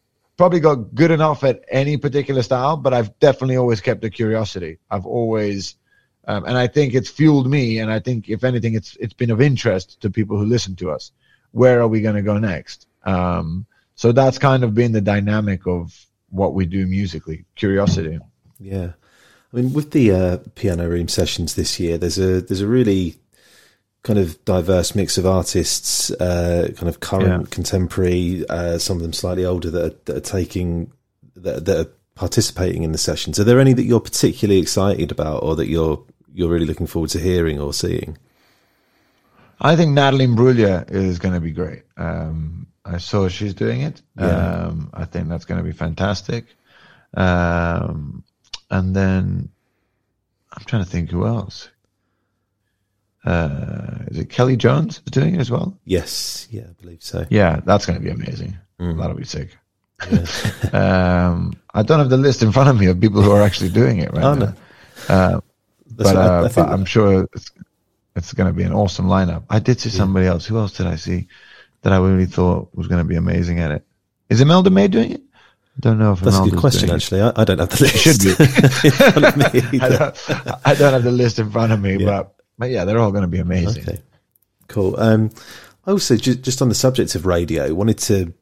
probably 0.40 0.60
got 0.60 0.94
good 0.94 1.10
enough 1.10 1.44
at 1.44 1.62
any 1.70 1.98
particular 1.98 2.42
style, 2.42 2.74
but 2.74 2.94
I've 2.94 3.18
definitely 3.18 3.58
always 3.58 3.82
kept 3.82 4.02
a 4.04 4.08
curiosity. 4.08 4.78
I've 4.90 5.04
always, 5.04 5.74
um, 6.26 6.46
and 6.46 6.56
I 6.56 6.66
think 6.66 6.94
it's 6.94 7.10
fueled 7.10 7.46
me. 7.46 7.78
And 7.80 7.92
I 7.92 8.00
think 8.00 8.30
if 8.30 8.42
anything, 8.42 8.74
it's 8.74 8.96
it's 8.96 9.12
been 9.12 9.30
of 9.30 9.42
interest 9.42 10.00
to 10.00 10.08
people 10.08 10.38
who 10.38 10.46
listen 10.46 10.76
to 10.76 10.90
us. 10.90 11.12
Where 11.50 11.82
are 11.82 11.88
we 11.88 12.00
going 12.00 12.14
to 12.14 12.22
go 12.22 12.38
next? 12.38 12.86
Um, 13.04 13.66
so 13.96 14.12
that's 14.12 14.38
kind 14.38 14.64
of 14.64 14.72
been 14.72 14.92
the 14.92 15.02
dynamic 15.02 15.66
of 15.66 15.94
what 16.30 16.54
we 16.54 16.64
do 16.64 16.86
musically, 16.86 17.44
curiosity. 17.54 18.18
Yeah. 18.58 18.92
I 19.52 19.56
mean, 19.56 19.72
with 19.72 19.90
the 19.90 20.12
uh, 20.12 20.38
piano 20.54 20.88
room 20.88 21.08
sessions 21.08 21.54
this 21.54 21.80
year, 21.80 21.98
there's 21.98 22.18
a 22.18 22.40
there's 22.40 22.60
a 22.60 22.66
really 22.66 23.16
kind 24.02 24.18
of 24.18 24.42
diverse 24.44 24.94
mix 24.94 25.18
of 25.18 25.26
artists, 25.26 26.10
uh, 26.12 26.72
kind 26.76 26.88
of 26.88 27.00
current, 27.00 27.42
yeah. 27.44 27.50
contemporary, 27.50 28.44
uh, 28.48 28.78
some 28.78 28.96
of 28.96 29.02
them 29.02 29.12
slightly 29.12 29.44
older 29.44 29.70
that 29.70 29.84
are, 29.84 29.96
that 30.06 30.16
are 30.16 30.20
taking 30.20 30.90
that, 31.36 31.66
that, 31.66 31.86
are 31.86 31.90
participating 32.14 32.82
in 32.82 32.92
the 32.92 32.98
sessions. 32.98 33.38
Are 33.38 33.44
there 33.44 33.60
any 33.60 33.72
that 33.72 33.84
you're 33.84 34.00
particularly 34.00 34.60
excited 34.60 35.10
about, 35.10 35.42
or 35.42 35.56
that 35.56 35.68
you're 35.68 36.02
you're 36.32 36.48
really 36.48 36.66
looking 36.66 36.86
forward 36.86 37.10
to 37.10 37.18
hearing 37.18 37.60
or 37.60 37.72
seeing? 37.72 38.16
I 39.60 39.76
think 39.76 39.92
Natalie 39.92 40.26
Imbruglia 40.26 40.90
is 40.90 41.18
going 41.18 41.34
to 41.34 41.40
be 41.40 41.50
great. 41.50 41.82
Um, 41.96 42.66
I 42.84 42.98
saw 42.98 43.28
she's 43.28 43.52
doing 43.52 43.82
it. 43.82 44.00
Yeah. 44.18 44.26
Um, 44.26 44.90
I 44.94 45.04
think 45.04 45.28
that's 45.28 45.44
going 45.44 45.58
to 45.58 45.64
be 45.64 45.72
fantastic. 45.72 46.46
Um, 47.14 48.24
and 48.70 48.94
then 48.94 49.50
I'm 50.52 50.64
trying 50.64 50.84
to 50.84 50.90
think 50.90 51.10
who 51.10 51.26
else 51.26 51.68
uh, 53.24 53.98
is 54.06 54.18
it 54.18 54.30
Kelly 54.30 54.56
Jones 54.56 55.00
doing 55.10 55.34
it 55.34 55.40
as 55.40 55.50
well? 55.50 55.78
Yes, 55.84 56.48
yeah, 56.50 56.62
I 56.62 56.82
believe 56.82 57.02
so. 57.02 57.26
Yeah, 57.28 57.60
that's 57.64 57.84
going 57.84 57.98
to 57.98 58.04
be 58.04 58.10
amazing. 58.10 58.56
Mm. 58.78 58.98
That'll 58.98 59.16
be 59.16 59.24
sick. 59.24 59.56
Yeah. 60.10 60.26
um, 61.32 61.60
I 61.74 61.82
don't 61.82 61.98
have 61.98 62.08
the 62.08 62.16
list 62.16 62.42
in 62.42 62.52
front 62.52 62.70
of 62.70 62.80
me 62.80 62.86
of 62.86 62.98
people 62.98 63.20
who 63.20 63.30
are 63.32 63.42
actually 63.42 63.70
doing 63.70 63.98
it 63.98 64.12
right 64.12 64.24
oh, 64.24 64.34
now. 64.34 64.46
No. 64.46 64.54
Uh, 65.08 65.40
but, 65.90 66.16
uh, 66.16 66.48
but 66.54 66.68
I'm 66.70 66.86
sure 66.86 67.28
it's, 67.34 67.50
it's 68.16 68.32
going 68.32 68.46
to 68.46 68.56
be 68.56 68.62
an 68.62 68.72
awesome 68.72 69.06
lineup. 69.06 69.44
I 69.50 69.58
did 69.58 69.80
see 69.80 69.90
somebody 69.90 70.26
else. 70.26 70.46
Who 70.46 70.56
else 70.56 70.72
did 70.72 70.86
I 70.86 70.96
see 70.96 71.28
that 71.82 71.92
I 71.92 71.98
really 71.98 72.26
thought 72.26 72.74
was 72.74 72.88
going 72.88 73.02
to 73.02 73.08
be 73.08 73.16
amazing 73.16 73.60
at 73.60 73.70
it? 73.70 73.86
Is 74.30 74.40
Imelda 74.40 74.70
May 74.70 74.88
doing 74.88 75.12
it? 75.12 75.22
I 75.80 75.88
don't 75.88 75.98
know 75.98 76.12
if 76.12 76.20
that's 76.20 76.36
Imelda's 76.36 76.52
a 76.52 76.54
good 76.54 76.60
question. 76.60 76.90
Actually, 76.90 77.22
I, 77.22 77.32
I, 77.36 77.44
don't 77.44 77.58
have 77.58 77.70
the 77.70 77.84
list. 77.84 77.96
Should 77.96 78.20
be. 78.20 78.32
I, 79.80 79.88
don't, 79.88 80.66
I, 80.66 80.74
don't, 80.74 80.92
have 80.92 81.04
the 81.04 81.10
list 81.10 81.38
in 81.38 81.50
front 81.50 81.72
of 81.72 81.80
me, 81.80 81.96
yeah. 81.96 82.04
but 82.04 82.34
but 82.58 82.68
yeah, 82.68 82.84
they're 82.84 82.98
all 82.98 83.12
going 83.12 83.22
to 83.22 83.28
be 83.28 83.38
amazing. 83.38 83.82
Okay, 83.88 83.98
cool. 84.68 85.00
Um, 85.00 85.30
I 85.86 85.92
also 85.92 86.16
just, 86.16 86.42
just 86.42 86.60
on 86.60 86.68
the 86.68 86.74
subject 86.74 87.14
of 87.14 87.24
radio, 87.24 87.72
wanted 87.72 87.98
to 88.00 88.34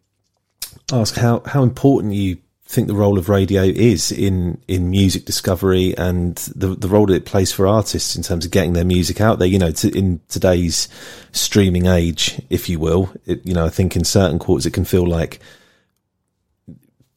ask 0.92 1.14
how 1.14 1.42
how 1.46 1.62
important 1.62 2.14
you 2.14 2.38
think 2.64 2.88
the 2.88 2.94
role 2.96 3.18
of 3.18 3.28
radio 3.28 3.62
is 3.62 4.10
in 4.10 4.60
in 4.66 4.90
music 4.90 5.24
discovery 5.24 5.96
and 5.96 6.38
the 6.56 6.74
the 6.74 6.88
role 6.88 7.06
that 7.06 7.14
it 7.14 7.24
plays 7.24 7.52
for 7.52 7.68
artists 7.68 8.16
in 8.16 8.24
terms 8.24 8.44
of 8.44 8.50
getting 8.50 8.72
their 8.72 8.84
music 8.84 9.20
out 9.20 9.38
there. 9.38 9.46
You 9.46 9.60
know, 9.60 9.70
to, 9.70 9.96
in 9.96 10.20
today's 10.28 10.88
streaming 11.30 11.86
age, 11.86 12.42
if 12.50 12.68
you 12.68 12.80
will, 12.80 13.12
it, 13.26 13.46
you 13.46 13.54
know, 13.54 13.64
I 13.64 13.70
think 13.70 13.94
in 13.94 14.02
certain 14.02 14.40
quarters 14.40 14.66
it 14.66 14.72
can 14.72 14.84
feel 14.84 15.06
like 15.06 15.38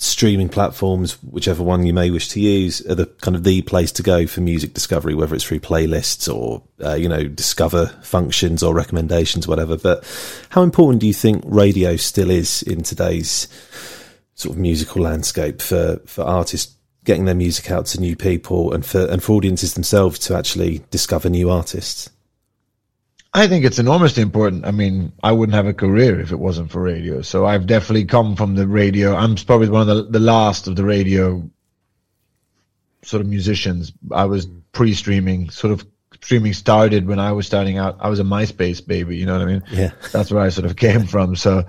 streaming 0.02 0.50
platforms, 0.50 1.14
whichever 1.22 1.62
one 1.62 1.86
you 1.86 1.94
may 1.94 2.10
wish 2.10 2.28
to 2.30 2.40
use, 2.40 2.82
are 2.88 2.96
the 2.96 3.06
kind 3.06 3.36
of 3.36 3.44
the 3.44 3.62
place 3.62 3.92
to 3.92 4.02
go 4.02 4.26
for 4.26 4.42
music 4.42 4.74
discovery, 4.74 5.14
whether 5.14 5.36
it's 5.36 5.44
through 5.44 5.60
playlists 5.60 6.34
or 6.34 6.64
uh, 6.84 6.96
you 6.96 7.08
know 7.08 7.26
discover 7.26 7.86
functions 8.02 8.64
or 8.64 8.74
recommendations, 8.74 9.48
whatever. 9.48 9.78
But 9.78 10.04
how 10.50 10.64
important 10.64 11.02
do 11.02 11.08
you 11.08 11.14
think 11.14 11.44
radio 11.46 11.98
still 11.98 12.32
is 12.32 12.64
in 12.64 12.82
today's 12.82 13.48
sort 14.34 14.56
of 14.56 14.60
musical 14.60 15.04
landscape 15.04 15.62
for 15.62 15.98
for 16.08 16.24
artists 16.24 16.76
getting 17.04 17.26
their 17.26 17.36
music 17.36 17.70
out 17.70 17.86
to 17.88 18.00
new 18.00 18.16
people 18.16 18.74
and 18.74 18.84
for 18.84 19.06
and 19.06 19.22
for 19.22 19.34
audiences 19.34 19.76
themselves 19.76 20.18
to 20.18 20.36
actually 20.36 20.82
discover 20.90 21.30
new 21.30 21.52
artists? 21.52 22.10
I 23.34 23.48
think 23.48 23.64
it's 23.64 23.80
enormously 23.80 24.24
important. 24.24 24.66
I 24.66 24.72
mean, 24.72 25.14
I 25.24 25.32
wouldn't 25.32 25.56
have 25.56 25.66
a 25.66 25.74
career 25.74 26.20
if 26.20 26.32
it 26.32 26.40
wasn't 26.40 26.72
for 26.72 26.82
radio. 26.82 27.22
So 27.22 27.46
I've 27.46 27.66
definitely 27.66 28.06
come 28.06 28.36
from 28.36 28.56
the 28.56 28.68
radio. 28.68 29.16
I'm 29.16 29.36
probably 29.36 29.70
one 29.70 29.90
of 29.90 29.96
the, 29.96 30.04
the 30.04 30.20
last 30.20 30.68
of 30.68 30.76
the 30.76 30.84
radio 30.84 31.50
sort 33.04 33.22
of 33.22 33.28
musicians. 33.28 33.94
I 34.12 34.26
was 34.26 34.48
pre-streaming, 34.74 35.50
sort 35.50 35.72
of 35.72 35.86
streaming 36.22 36.54
started 36.54 37.08
when 37.08 37.20
I 37.20 37.32
was 37.32 37.48
starting 37.48 37.78
out. 37.78 37.98
I 38.02 38.10
was 38.10 38.20
a 38.20 38.24
MySpace 38.24 38.86
baby, 38.86 39.16
you 39.18 39.26
know 39.26 39.34
what 39.34 39.42
I 39.42 39.46
mean? 39.46 39.64
Yeah. 39.72 39.92
That's 40.12 40.30
where 40.30 40.44
I 40.44 40.50
sort 40.50 40.66
of 40.66 40.76
came 40.76 41.06
from. 41.06 41.38
So, 41.38 41.64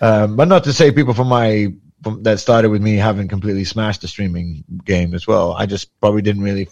um, 0.00 0.36
but 0.36 0.48
not 0.48 0.64
to 0.64 0.72
say 0.72 0.92
people 0.92 1.14
from 1.14 1.28
my 1.28 1.74
from, 2.02 2.22
that 2.24 2.40
started 2.40 2.70
with 2.70 2.82
me 2.82 2.96
haven't 2.96 3.28
completely 3.28 3.64
smashed 3.64 4.00
the 4.00 4.08
streaming 4.08 4.64
game 4.84 5.14
as 5.14 5.26
well. 5.26 5.52
I 5.52 5.66
just 5.66 5.88
probably 6.00 6.22
didn't 6.22 6.42
really 6.42 6.68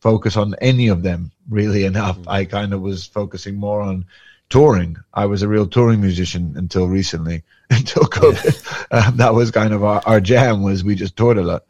focus 0.00 0.36
on 0.36 0.54
any 0.60 0.88
of 0.88 1.02
them 1.02 1.32
really 1.48 1.84
enough. 1.84 2.18
Mm-hmm. 2.18 2.30
I 2.30 2.44
kind 2.44 2.72
of 2.72 2.80
was 2.80 3.06
focusing 3.06 3.56
more 3.56 3.80
on 3.80 4.04
touring. 4.50 4.96
I 5.12 5.26
was 5.26 5.42
a 5.42 5.48
real 5.48 5.66
touring 5.66 6.00
musician 6.00 6.54
until 6.56 6.88
recently, 6.88 7.42
until 7.70 8.04
COVID. 8.04 8.86
Yeah. 8.90 9.08
Um, 9.08 9.16
that 9.16 9.34
was 9.34 9.50
kind 9.50 9.74
of 9.74 9.84
our, 9.84 10.02
our 10.06 10.20
jam 10.20 10.62
was 10.62 10.84
we 10.84 10.94
just 10.94 11.16
toured 11.16 11.38
a 11.38 11.42
lot. 11.42 11.64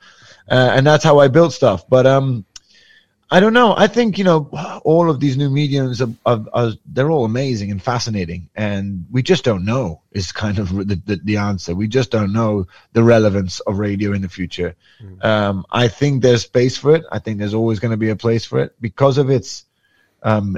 Uh, 0.50 0.72
and 0.74 0.86
that's 0.86 1.04
how 1.04 1.18
I 1.18 1.28
built 1.28 1.52
stuff. 1.52 1.86
But, 1.88 2.06
um, 2.06 2.44
I 3.30 3.40
don't 3.40 3.52
know. 3.52 3.74
I 3.76 3.88
think 3.88 4.16
you 4.16 4.24
know 4.24 4.48
all 4.84 5.10
of 5.10 5.20
these 5.20 5.36
new 5.36 5.50
mediums 5.50 6.00
are, 6.00 6.08
are, 6.24 6.44
are, 6.52 6.72
they're 6.86 7.10
all 7.10 7.26
amazing 7.26 7.70
and 7.70 7.82
fascinating, 7.82 8.48
and 8.54 9.06
we 9.10 9.22
just 9.22 9.44
don't 9.44 9.66
know 9.66 10.00
is 10.12 10.32
kind 10.32 10.58
of 10.58 10.74
the, 10.74 10.94
the, 10.94 11.20
the 11.22 11.36
answer. 11.36 11.74
We 11.74 11.88
just 11.88 12.10
don't 12.10 12.32
know 12.32 12.68
the 12.94 13.02
relevance 13.02 13.60
of 13.60 13.78
radio 13.78 14.14
in 14.14 14.22
the 14.22 14.30
future. 14.30 14.76
Mm. 15.02 15.24
Um, 15.24 15.66
I 15.70 15.88
think 15.88 16.22
there's 16.22 16.42
space 16.42 16.78
for 16.78 16.94
it. 16.94 17.04
I 17.12 17.18
think 17.18 17.38
there's 17.38 17.54
always 17.54 17.80
going 17.80 17.90
to 17.90 17.98
be 17.98 18.08
a 18.08 18.16
place 18.16 18.46
for 18.46 18.60
it 18.60 18.74
because 18.80 19.18
of 19.18 19.28
its 19.28 19.66
um, 20.22 20.56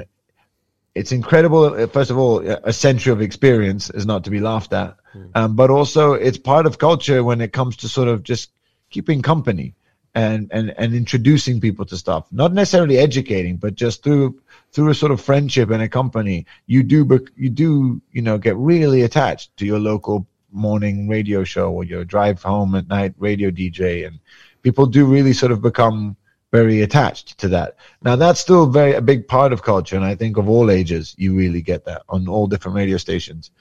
it's 0.95 1.11
incredible. 1.11 1.87
First 1.87 2.09
of 2.09 2.17
all, 2.17 2.39
a 2.39 2.71
century 2.71 3.11
of 3.11 3.21
experience 3.21 3.89
is 3.89 4.05
not 4.05 4.23
to 4.25 4.29
be 4.29 4.39
laughed 4.39 4.71
at, 4.71 4.95
mm. 5.13 5.29
um, 5.35 5.57
but 5.57 5.69
also 5.69 6.13
it's 6.13 6.37
part 6.37 6.65
of 6.65 6.77
culture 6.77 7.21
when 7.21 7.41
it 7.41 7.51
comes 7.51 7.77
to 7.77 7.89
sort 7.89 8.07
of 8.07 8.23
just 8.23 8.49
keeping 8.89 9.21
company 9.21 9.73
and 10.13 10.49
and 10.51 10.73
and 10.77 10.93
introducing 10.93 11.61
people 11.61 11.85
to 11.85 11.97
stuff. 11.97 12.25
Not 12.31 12.53
necessarily 12.53 12.97
educating 12.97 13.57
but 13.57 13.75
just 13.75 14.03
through 14.03 14.41
through 14.71 14.89
a 14.89 14.95
sort 14.95 15.11
of 15.11 15.21
friendship 15.21 15.69
and 15.69 15.81
a 15.81 15.89
company 15.89 16.45
you 16.67 16.83
do 16.83 17.07
you 17.35 17.49
do 17.49 18.01
you 18.11 18.21
know 18.21 18.37
get 18.37 18.57
really 18.57 19.01
attached 19.03 19.55
to 19.57 19.65
your 19.65 19.79
local 19.79 20.27
morning 20.51 21.07
radio 21.07 21.43
show 21.43 21.71
or 21.71 21.83
your 21.83 22.03
drive 22.03 22.41
home 22.43 22.75
at 22.75 22.87
night 22.89 23.13
radio 23.17 23.49
dj 23.49 24.05
and 24.05 24.19
people 24.63 24.85
do 24.85 25.05
really 25.05 25.33
sort 25.33 25.51
of 25.51 25.61
become 25.61 26.15
very 26.51 26.81
attached 26.81 27.37
to 27.37 27.47
that. 27.47 27.77
Now 28.01 28.17
that's 28.17 28.41
still 28.41 28.65
very 28.65 28.93
a 28.93 29.01
big 29.01 29.27
part 29.27 29.53
of 29.53 29.63
culture 29.63 29.95
and 29.95 30.03
i 30.03 30.15
think 30.15 30.37
of 30.37 30.49
all 30.49 30.69
ages 30.69 31.15
you 31.17 31.33
really 31.33 31.61
get 31.61 31.85
that 31.85 32.03
on 32.09 32.27
all 32.27 32.47
different 32.47 32.75
radio 32.75 32.97
stations 32.97 33.51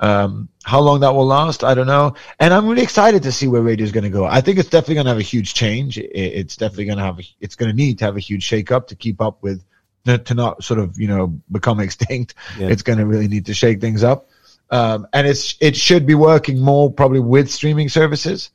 um, 0.00 0.48
how 0.64 0.80
long 0.80 1.00
that 1.00 1.14
will 1.14 1.26
last, 1.26 1.64
I 1.64 1.74
don't 1.74 1.86
know. 1.86 2.14
And 2.38 2.54
I'm 2.54 2.68
really 2.68 2.82
excited 2.82 3.22
to 3.24 3.32
see 3.32 3.48
where 3.48 3.62
radio 3.62 3.84
is 3.84 3.92
going 3.92 4.04
to 4.04 4.10
go. 4.10 4.24
I 4.24 4.40
think 4.40 4.58
it's 4.58 4.68
definitely 4.68 4.96
going 4.96 5.06
to 5.06 5.10
have 5.10 5.18
a 5.18 5.22
huge 5.22 5.54
change. 5.54 5.98
it's 5.98 6.56
definitely 6.56 6.86
going 6.86 6.98
to 6.98 7.04
have, 7.04 7.18
a, 7.18 7.22
it's 7.40 7.56
going 7.56 7.70
to 7.70 7.76
need 7.76 7.98
to 7.98 8.04
have 8.04 8.16
a 8.16 8.20
huge 8.20 8.48
shakeup 8.48 8.86
to 8.88 8.94
keep 8.94 9.20
up 9.20 9.42
with, 9.42 9.64
to 10.04 10.34
not 10.34 10.62
sort 10.62 10.80
of, 10.80 10.98
you 10.98 11.08
know, 11.08 11.28
become 11.50 11.80
extinct. 11.86 12.34
Yeah. 12.58 12.68
It's 12.68 12.82
going 12.82 12.98
to 12.98 13.06
really 13.06 13.28
need 13.28 13.46
to 13.46 13.54
shake 13.54 13.80
things 13.80 14.04
up. 14.04 14.28
Um, 14.70 15.06
and 15.12 15.26
it's, 15.26 15.56
it 15.60 15.76
should 15.76 16.06
be 16.06 16.14
working 16.14 16.60
more 16.60 16.92
probably 16.92 17.20
with 17.20 17.50
streaming 17.50 17.88
services. 17.88 18.50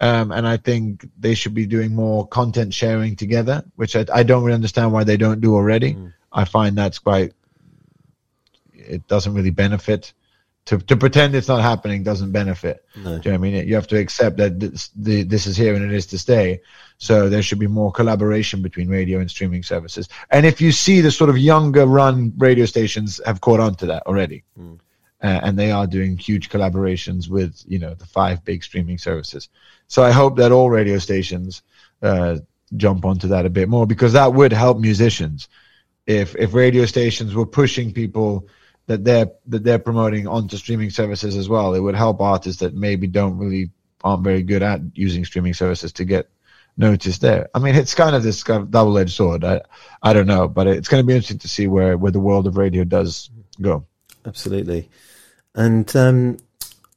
Um, 0.00 0.32
and 0.32 0.46
I 0.46 0.56
think 0.56 1.08
they 1.18 1.34
should 1.34 1.54
be 1.54 1.66
doing 1.66 1.94
more 1.94 2.26
content 2.26 2.72
sharing 2.72 3.16
together, 3.16 3.64
which 3.76 3.96
I, 3.96 4.06
I 4.12 4.22
don't 4.22 4.44
really 4.44 4.54
understand 4.54 4.92
why 4.92 5.04
they 5.04 5.16
don't 5.16 5.40
do 5.40 5.54
already. 5.54 5.94
Mm. 5.94 6.12
I 6.32 6.44
find 6.44 6.78
that's 6.78 7.00
quite, 7.00 7.32
it 8.72 9.06
doesn't 9.08 9.34
really 9.34 9.50
benefit 9.50 10.12
to, 10.68 10.76
to 10.76 10.96
pretend 10.98 11.34
it's 11.34 11.48
not 11.48 11.62
happening 11.62 12.02
doesn't 12.02 12.30
benefit. 12.30 12.84
No. 12.94 13.18
Do 13.18 13.22
you 13.24 13.30
know 13.30 13.34
I 13.36 13.38
mean? 13.38 13.66
You 13.66 13.74
have 13.74 13.86
to 13.86 13.98
accept 13.98 14.36
that 14.36 14.60
this, 14.60 14.90
the, 14.94 15.22
this 15.22 15.46
is 15.46 15.56
here 15.56 15.74
and 15.74 15.82
it 15.82 15.94
is 15.94 16.04
to 16.08 16.18
stay. 16.18 16.60
So 16.98 17.30
there 17.30 17.42
should 17.42 17.58
be 17.58 17.66
more 17.66 17.90
collaboration 17.90 18.60
between 18.60 18.90
radio 18.90 19.18
and 19.18 19.30
streaming 19.30 19.62
services. 19.62 20.10
And 20.30 20.44
if 20.44 20.60
you 20.60 20.70
see 20.72 21.00
the 21.00 21.10
sort 21.10 21.30
of 21.30 21.38
younger 21.38 21.86
run 21.86 22.34
radio 22.36 22.66
stations 22.66 23.18
have 23.24 23.40
caught 23.40 23.60
on 23.60 23.76
to 23.76 23.86
that 23.86 24.02
already. 24.06 24.44
Mm. 24.60 24.78
Uh, 25.22 25.40
and 25.42 25.58
they 25.58 25.70
are 25.70 25.86
doing 25.86 26.18
huge 26.18 26.50
collaborations 26.50 27.30
with, 27.30 27.64
you 27.66 27.78
know, 27.78 27.94
the 27.94 28.06
five 28.06 28.44
big 28.44 28.62
streaming 28.62 28.98
services. 28.98 29.48
So 29.86 30.02
I 30.02 30.10
hope 30.10 30.36
that 30.36 30.52
all 30.52 30.68
radio 30.68 30.98
stations, 30.98 31.62
uh, 32.02 32.40
jump 32.76 33.06
onto 33.06 33.28
that 33.28 33.46
a 33.46 33.50
bit 33.50 33.70
more 33.70 33.86
because 33.86 34.12
that 34.12 34.34
would 34.34 34.52
help 34.52 34.78
musicians. 34.78 35.48
If, 36.06 36.36
if 36.36 36.52
radio 36.52 36.84
stations 36.84 37.34
were 37.34 37.46
pushing 37.46 37.94
people 37.94 38.48
that 38.88 39.04
they're 39.04 39.30
that 39.46 39.62
they're 39.62 39.78
promoting 39.78 40.26
onto 40.26 40.56
streaming 40.56 40.90
services 40.90 41.36
as 41.36 41.48
well. 41.48 41.74
It 41.74 41.80
would 41.80 41.94
help 41.94 42.20
artists 42.20 42.60
that 42.60 42.74
maybe 42.74 43.06
don't 43.06 43.38
really 43.38 43.70
aren't 44.02 44.24
very 44.24 44.42
good 44.42 44.62
at 44.62 44.80
using 44.94 45.24
streaming 45.24 45.54
services 45.54 45.92
to 45.92 46.04
get 46.04 46.28
noticed 46.76 47.20
there. 47.20 47.48
I 47.54 47.58
mean, 47.58 47.74
it's 47.74 47.94
kind 47.94 48.16
of 48.16 48.22
this 48.22 48.42
kind 48.42 48.62
of 48.62 48.70
double-edged 48.70 49.14
sword. 49.14 49.44
I 49.44 49.60
I 50.02 50.12
don't 50.12 50.26
know, 50.26 50.48
but 50.48 50.66
it's 50.66 50.88
going 50.88 51.02
to 51.02 51.06
be 51.06 51.14
interesting 51.14 51.38
to 51.38 51.48
see 51.48 51.68
where 51.68 51.96
where 51.96 52.12
the 52.12 52.20
world 52.20 52.46
of 52.46 52.56
radio 52.56 52.84
does 52.84 53.30
go. 53.60 53.86
Absolutely. 54.24 54.88
And 55.54 55.94
um, 55.96 56.38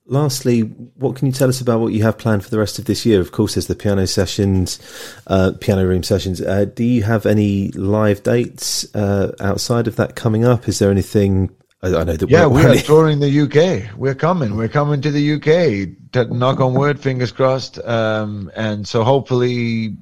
lastly, 0.05 0.61
what 0.61 1.17
can 1.17 1.27
you 1.27 1.33
tell 1.33 1.49
us 1.49 1.61
about 1.61 1.81
what 1.81 1.93
you 1.93 2.03
have 2.03 2.17
planned 2.17 2.43
for 2.43 2.49
the 2.51 2.59
rest 2.59 2.79
of 2.79 2.85
this 2.85 3.05
year? 3.05 3.19
Of 3.19 3.31
course, 3.31 3.55
there's 3.55 3.67
the 3.67 3.75
piano 3.75 4.07
sessions, 4.07 4.79
uh, 5.27 5.53
piano 5.59 5.85
room 5.85 6.03
sessions. 6.03 6.41
Uh, 6.41 6.65
do 6.65 6.83
you 6.83 7.03
have 7.03 7.25
any 7.25 7.71
live 7.71 8.23
dates 8.23 8.93
uh, 8.95 9.33
outside 9.39 9.87
of 9.87 9.97
that 9.97 10.15
coming 10.15 10.45
up? 10.45 10.69
Is 10.69 10.79
there 10.79 10.91
anything 10.91 11.49
I, 11.83 11.87
I 11.87 12.03
know 12.03 12.13
that. 12.13 12.29
Yeah, 12.29 12.47
we 12.47 12.63
are 12.63 12.75
touring 12.75 13.19
the 13.19 13.41
UK. 13.41 13.95
We're 13.97 14.15
coming. 14.15 14.55
We're 14.55 14.67
coming 14.67 15.01
to 15.01 15.11
the 15.11 15.33
UK. 15.33 16.11
To 16.13 16.25
knock 16.33 16.59
on 16.59 16.73
wood, 16.73 16.99
fingers 16.99 17.31
crossed. 17.31 17.79
Um, 17.79 18.51
and 18.55 18.87
so 18.87 19.03
hopefully, 19.03 19.95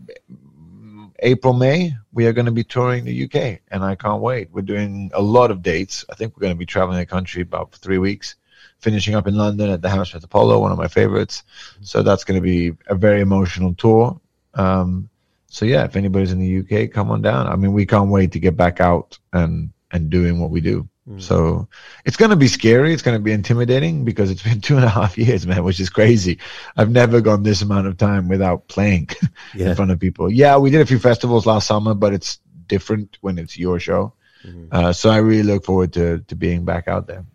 April, 1.20 1.54
May, 1.54 1.94
we 2.12 2.26
are 2.26 2.34
going 2.34 2.48
to 2.48 2.52
be 2.52 2.64
touring 2.64 3.06
the 3.06 3.24
UK, 3.26 3.62
and 3.70 3.84
I 3.84 3.96
can't 3.96 4.22
wait. 4.22 4.50
We're 4.52 4.62
doing 4.62 5.12
a 5.14 5.22
lot 5.22 5.52
of 5.52 5.62
dates. 5.62 6.04
I 6.10 6.16
think 6.16 6.36
we're 6.36 6.42
going 6.42 6.54
to 6.54 6.60
be 6.60 6.66
traveling 6.66 6.98
the 6.98 7.06
country 7.06 7.42
about 7.44 7.74
three 7.74 7.98
weeks, 7.98 8.36
finishing 8.80 9.16
up 9.16 9.28
in 9.28 9.36
London 9.36 9.70
at 9.70 9.82
the 9.82 9.90
Hammersmith 9.90 10.24
Apollo, 10.24 10.60
one 10.60 10.72
of 10.72 10.78
my 10.78 10.88
favorites. 10.88 11.44
So 11.82 12.02
that's 12.02 12.24
going 12.24 12.42
to 12.42 12.44
be 12.44 12.74
a 12.88 12.96
very 12.96 13.22
emotional 13.22 13.74
tour. 13.76 14.20
Um, 14.56 15.10
so 15.48 15.66
yeah, 15.66 15.86
if 15.86 15.96
anybody's 15.96 16.32
in 16.32 16.40
the 16.40 16.60
UK, 16.60 16.92
come 16.92 17.10
on 17.12 17.22
down. 17.22 17.48
I 17.48 17.56
mean, 17.56 17.72
we 17.74 17.86
can't 17.86 18.10
wait 18.10 18.34
to 18.34 18.40
get 18.40 18.58
back 18.58 18.82
out 18.82 19.18
and 19.32 19.72
and 19.92 20.10
doing 20.10 20.40
what 20.40 20.52
we 20.52 20.62
do. 20.62 20.89
Mm. 21.10 21.22
So 21.22 21.68
it's 22.06 22.18
going 22.18 22.30
to 22.30 22.36
be 22.36 22.48
scary. 22.48 22.94
It's 22.94 23.02
going 23.02 23.18
to 23.18 23.24
be 23.24 23.32
intimidating 23.32 24.06
because 24.06 24.30
it's 24.30 24.44
been 24.44 24.62
two 24.68 24.76
and 24.76 24.86
a 24.86 24.90
half 24.90 25.18
years, 25.18 25.48
man, 25.48 25.64
which 25.64 25.80
is 25.80 25.90
crazy. 25.90 26.40
I've 26.78 26.92
never 26.92 27.22
gone 27.22 27.44
this 27.44 27.62
amount 27.62 27.88
of 27.88 27.98
time 27.98 28.28
without 28.28 28.68
playing 28.68 29.10
yeah. 29.56 29.70
in 29.70 29.76
front 29.76 29.92
of 29.92 30.00
people. 30.00 30.32
Yeah, 30.32 30.58
we 30.58 30.70
did 30.70 30.82
a 30.82 30.86
few 30.86 31.00
festivals 31.00 31.46
last 31.46 31.68
summer, 31.68 31.94
but 31.94 32.14
it's 32.14 32.40
different 32.68 33.18
when 33.22 33.40
it's 33.40 33.58
your 33.58 33.80
show. 33.80 34.14
Mm-hmm. 34.46 34.68
Uh, 34.72 34.94
so 34.94 35.10
I 35.10 35.18
really 35.18 35.44
look 35.44 35.66
forward 35.66 35.94
to, 35.94 36.20
to 36.20 36.36
being 36.36 36.64
back 36.64 36.88
out 36.88 37.08
there 37.08 37.26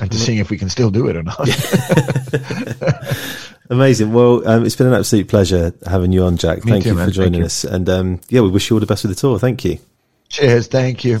and 0.00 0.10
to 0.10 0.18
seeing 0.18 0.38
if 0.38 0.50
we 0.50 0.56
can 0.56 0.70
still 0.70 0.90
do 0.90 1.08
it 1.08 1.16
or 1.16 1.22
not. 1.22 1.38
Amazing. 3.70 4.12
Well, 4.12 4.48
um, 4.48 4.64
it's 4.64 4.74
been 4.74 4.88
an 4.88 4.94
absolute 4.94 5.28
pleasure 5.28 5.72
having 5.86 6.10
you 6.10 6.24
on, 6.24 6.38
Jack. 6.38 6.64
Me 6.64 6.72
Thank 6.72 6.84
too, 6.84 6.90
you 6.90 6.96
man. 6.96 7.08
for 7.08 7.14
joining 7.14 7.44
us. 7.44 7.64
And 7.64 7.88
um, 7.88 8.20
yeah, 8.28 8.40
we 8.40 8.48
wish 8.48 8.68
you 8.68 8.76
all 8.76 8.80
the 8.80 8.86
best 8.86 9.04
with 9.04 9.14
the 9.14 9.20
tour. 9.20 9.38
Thank 9.38 9.64
you. 9.64 9.78
Cheers. 10.28 10.66
Thank 10.66 11.04
you. 11.04 11.20